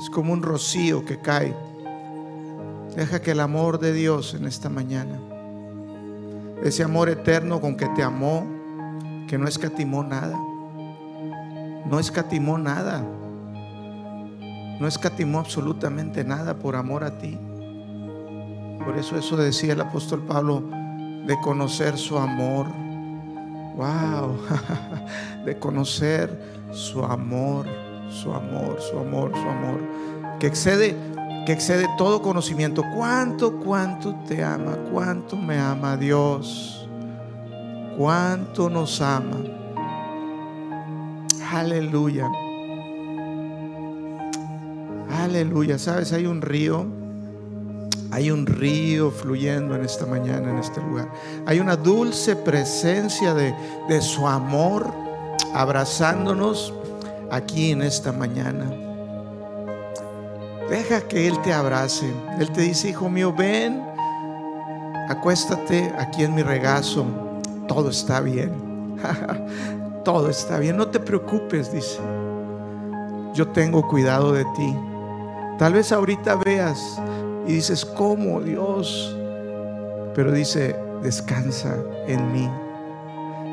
es 0.00 0.08
como 0.08 0.32
un 0.32 0.42
rocío 0.42 1.04
que 1.04 1.18
cae. 1.18 1.54
Deja 2.96 3.20
que 3.20 3.32
el 3.32 3.40
amor 3.40 3.78
de 3.78 3.92
Dios 3.92 4.32
en 4.32 4.46
esta 4.46 4.70
mañana, 4.70 5.20
ese 6.64 6.82
amor 6.82 7.10
eterno 7.10 7.60
con 7.60 7.76
que 7.76 7.86
te 7.88 8.02
amó, 8.02 8.46
que 9.28 9.36
no 9.36 9.46
escatimó 9.46 10.02
nada, 10.02 10.40
no 11.84 11.98
escatimó 11.98 12.56
nada, 12.56 13.04
no 14.80 14.88
escatimó 14.88 15.40
absolutamente 15.40 16.24
nada 16.24 16.54
por 16.54 16.76
amor 16.76 17.04
a 17.04 17.18
ti. 17.18 17.38
Por 18.86 18.96
eso 18.96 19.18
eso 19.18 19.36
decía 19.36 19.74
el 19.74 19.82
apóstol 19.82 20.22
Pablo, 20.26 20.64
de 21.26 21.38
conocer 21.42 21.98
su 21.98 22.16
amor. 22.16 22.68
Wow, 23.76 24.38
de 25.44 25.58
conocer 25.58 26.59
su 26.72 27.04
amor, 27.04 27.66
su 28.10 28.32
amor, 28.32 28.80
su 28.80 28.98
amor, 28.98 29.32
su 29.32 29.48
amor, 29.48 29.80
que 30.38 30.46
excede 30.46 30.96
que 31.44 31.52
excede 31.52 31.88
todo 31.96 32.22
conocimiento. 32.22 32.82
Cuánto, 32.94 33.58
cuánto 33.60 34.14
te 34.26 34.44
ama, 34.44 34.76
cuánto 34.92 35.36
me 35.36 35.58
ama 35.58 35.96
Dios. 35.96 36.86
Cuánto 37.96 38.70
nos 38.70 39.00
ama. 39.00 39.36
Aleluya. 41.50 42.28
Aleluya. 45.10 45.78
¿Sabes? 45.78 46.12
Hay 46.12 46.26
un 46.26 46.42
río. 46.42 46.86
Hay 48.12 48.30
un 48.30 48.44
río 48.44 49.10
fluyendo 49.10 49.76
en 49.76 49.84
esta 49.84 50.04
mañana, 50.04 50.50
en 50.50 50.58
este 50.58 50.80
lugar. 50.80 51.10
Hay 51.46 51.60
una 51.60 51.76
dulce 51.76 52.34
presencia 52.34 53.34
de, 53.34 53.54
de 53.88 54.00
su 54.00 54.26
amor 54.26 54.92
abrazándonos 55.54 56.72
aquí 57.30 57.70
en 57.70 57.82
esta 57.82 58.12
mañana. 58.12 58.70
Deja 60.68 61.00
que 61.00 61.26
Él 61.26 61.40
te 61.42 61.52
abrace. 61.52 62.12
Él 62.38 62.50
te 62.52 62.62
dice, 62.62 62.90
hijo 62.90 63.08
mío, 63.08 63.34
ven, 63.36 63.82
acuéstate 65.08 65.92
aquí 65.98 66.22
en 66.22 66.34
mi 66.34 66.42
regazo. 66.42 67.04
Todo 67.66 67.90
está 67.90 68.20
bien. 68.20 68.96
Todo 70.04 70.28
está 70.30 70.58
bien. 70.58 70.76
No 70.76 70.88
te 70.88 71.00
preocupes, 71.00 71.72
dice. 71.72 71.98
Yo 73.34 73.48
tengo 73.48 73.86
cuidado 73.88 74.32
de 74.32 74.44
ti. 74.56 74.76
Tal 75.58 75.74
vez 75.74 75.92
ahorita 75.92 76.36
veas 76.36 77.00
y 77.46 77.54
dices, 77.54 77.84
¿cómo 77.84 78.40
Dios? 78.40 79.16
Pero 80.14 80.32
dice, 80.32 80.76
descansa 81.02 81.76
en 82.06 82.32
mí. 82.32 82.48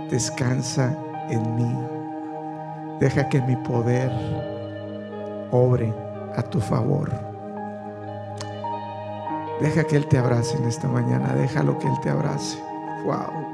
Descansa 0.10 0.98
en 1.30 1.56
mí. 1.56 1.78
Deja 3.00 3.30
que 3.30 3.42
mi 3.42 3.56
poder 3.58 4.12
obre 5.52 5.94
a 6.36 6.42
tu 6.42 6.60
favor. 6.60 7.12
Deja 9.62 9.84
que 9.84 9.98
Él 9.98 10.08
te 10.08 10.18
abrace 10.18 10.58
en 10.58 10.66
esta 10.66 10.88
mañana. 10.88 11.34
Déjalo 11.34 11.78
que 11.80 11.88
Él 11.88 12.00
te 12.02 12.10
abrace. 12.10 12.58
Wow. 13.06 13.48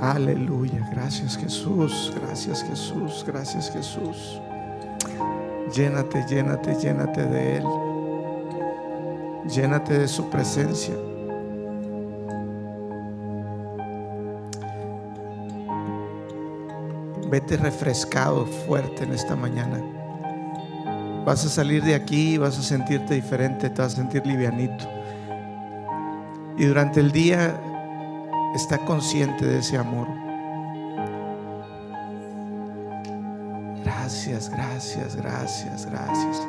Aleluya. 0.00 0.88
Gracias 0.92 1.36
Jesús. 1.36 2.12
Gracias 2.20 2.62
Jesús. 2.64 3.24
Gracias 3.26 3.70
Jesús. 3.70 4.40
Llénate, 5.74 6.24
llénate, 6.26 6.74
llénate 6.76 7.22
de 7.24 7.56
Él. 7.56 7.64
Llénate 9.46 9.98
de 9.98 10.08
su 10.08 10.28
presencia. 10.30 10.94
Vete 17.30 17.58
refrescado, 17.58 18.46
fuerte 18.46 19.04
en 19.04 19.12
esta 19.12 19.36
mañana. 19.36 19.82
Vas 21.26 21.44
a 21.44 21.48
salir 21.50 21.82
de 21.84 21.94
aquí, 21.94 22.38
vas 22.38 22.58
a 22.58 22.62
sentirte 22.62 23.14
diferente, 23.14 23.68
te 23.68 23.82
vas 23.82 23.92
a 23.92 23.96
sentir 23.96 24.26
livianito. 24.26 24.86
Y 26.56 26.64
durante 26.64 27.00
el 27.00 27.12
día 27.12 27.60
está 28.54 28.78
consciente 28.78 29.44
de 29.44 29.58
ese 29.58 29.76
amor. 29.76 30.08
Gracias, 33.84 34.48
gracias, 34.48 35.16
gracias, 35.16 35.86
gracias. 35.86 36.48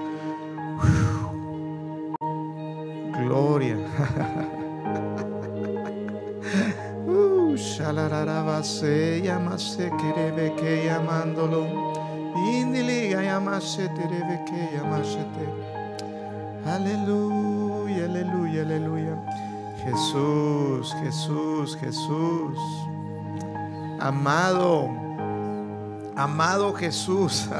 Gloria. 3.19 3.77
shalararabase, 8.59 9.21
llamase, 9.21 9.91
querebe 9.97 10.53
que 10.55 10.85
llamándolo. 10.85 11.93
Indiliga, 12.35 13.21
llamase, 13.21 13.89
terebe 13.89 14.43
que 14.45 14.77
llamásete. 14.77 15.47
Aleluya, 16.65 18.05
aleluya, 18.05 18.61
aleluya. 18.61 19.15
Jesús, 19.83 20.93
Jesús, 21.01 21.77
Jesús. 21.77 22.57
Amado, 23.99 24.89
amado 26.15 26.73
Jesús. 26.73 27.49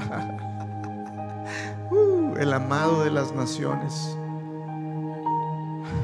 Uh, 1.91 2.37
el 2.37 2.53
amado 2.53 3.03
de 3.03 3.09
las 3.09 3.33
naciones. 3.33 4.15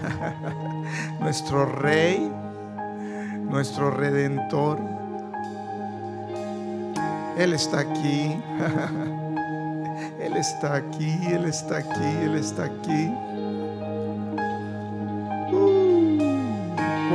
Nuestro 1.20 1.68
Rey, 1.68 2.32
nuestro 3.56 3.92
Redentor. 3.92 4.95
Él 7.38 7.54
está 7.54 7.80
aquí. 7.80 8.42
Él 10.20 10.38
está 10.38 10.76
aquí, 10.76 11.18
Él 11.28 11.46
está 11.46 11.78
aquí, 11.78 12.18
Él 12.24 12.36
está 12.36 12.64
aquí. 12.66 13.12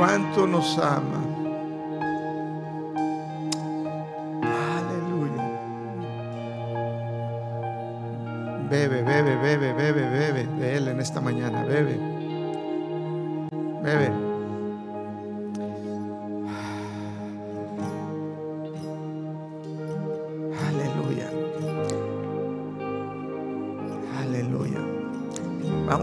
cuánto 0.01 0.47
nos 0.47 0.79
ama. 0.79 1.21
Aleluya. 4.73 5.43
Bebe, 8.67 9.03
bebe, 9.03 9.35
bebe. 9.35 9.73
Bebe. 9.73 10.00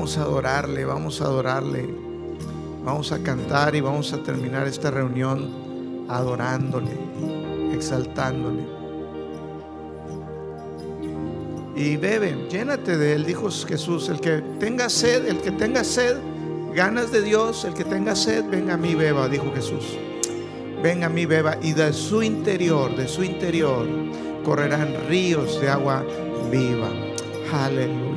Vamos 0.08 0.24
a 0.24 0.30
adorarle, 0.30 0.84
vamos 0.86 1.20
a 1.20 1.24
adorarle. 1.24 1.86
Vamos 2.82 3.12
a 3.12 3.18
cantar 3.18 3.74
y 3.74 3.82
vamos 3.82 4.14
a 4.14 4.22
terminar 4.22 4.66
esta 4.66 4.90
reunión 4.90 6.06
adorándole, 6.08 6.92
exaltándole. 7.74 8.62
Y 11.76 11.98
bebe, 11.98 12.48
llénate 12.50 12.96
de 12.96 13.16
él, 13.16 13.26
dijo 13.26 13.50
Jesús. 13.50 14.08
El 14.08 14.18
que 14.22 14.40
tenga 14.58 14.88
sed, 14.88 15.26
el 15.26 15.42
que 15.42 15.50
tenga 15.50 15.84
sed, 15.84 16.16
ganas 16.74 17.12
de 17.12 17.20
Dios, 17.20 17.66
el 17.66 17.74
que 17.74 17.84
tenga 17.84 18.16
sed, 18.16 18.46
venga 18.48 18.74
a 18.74 18.78
mí, 18.78 18.94
beba, 18.94 19.28
dijo 19.28 19.52
Jesús. 19.54 19.98
Venga 20.82 21.08
a 21.08 21.10
mí, 21.10 21.26
beba, 21.26 21.58
y 21.60 21.74
de 21.74 21.92
su 21.92 22.22
interior, 22.22 22.96
de 22.96 23.08
su 23.08 23.22
interior, 23.22 23.86
correrán 24.42 24.88
ríos 25.06 25.60
de 25.60 25.68
agua 25.68 26.02
viva. 26.50 26.88
Aleluya. 27.52 28.07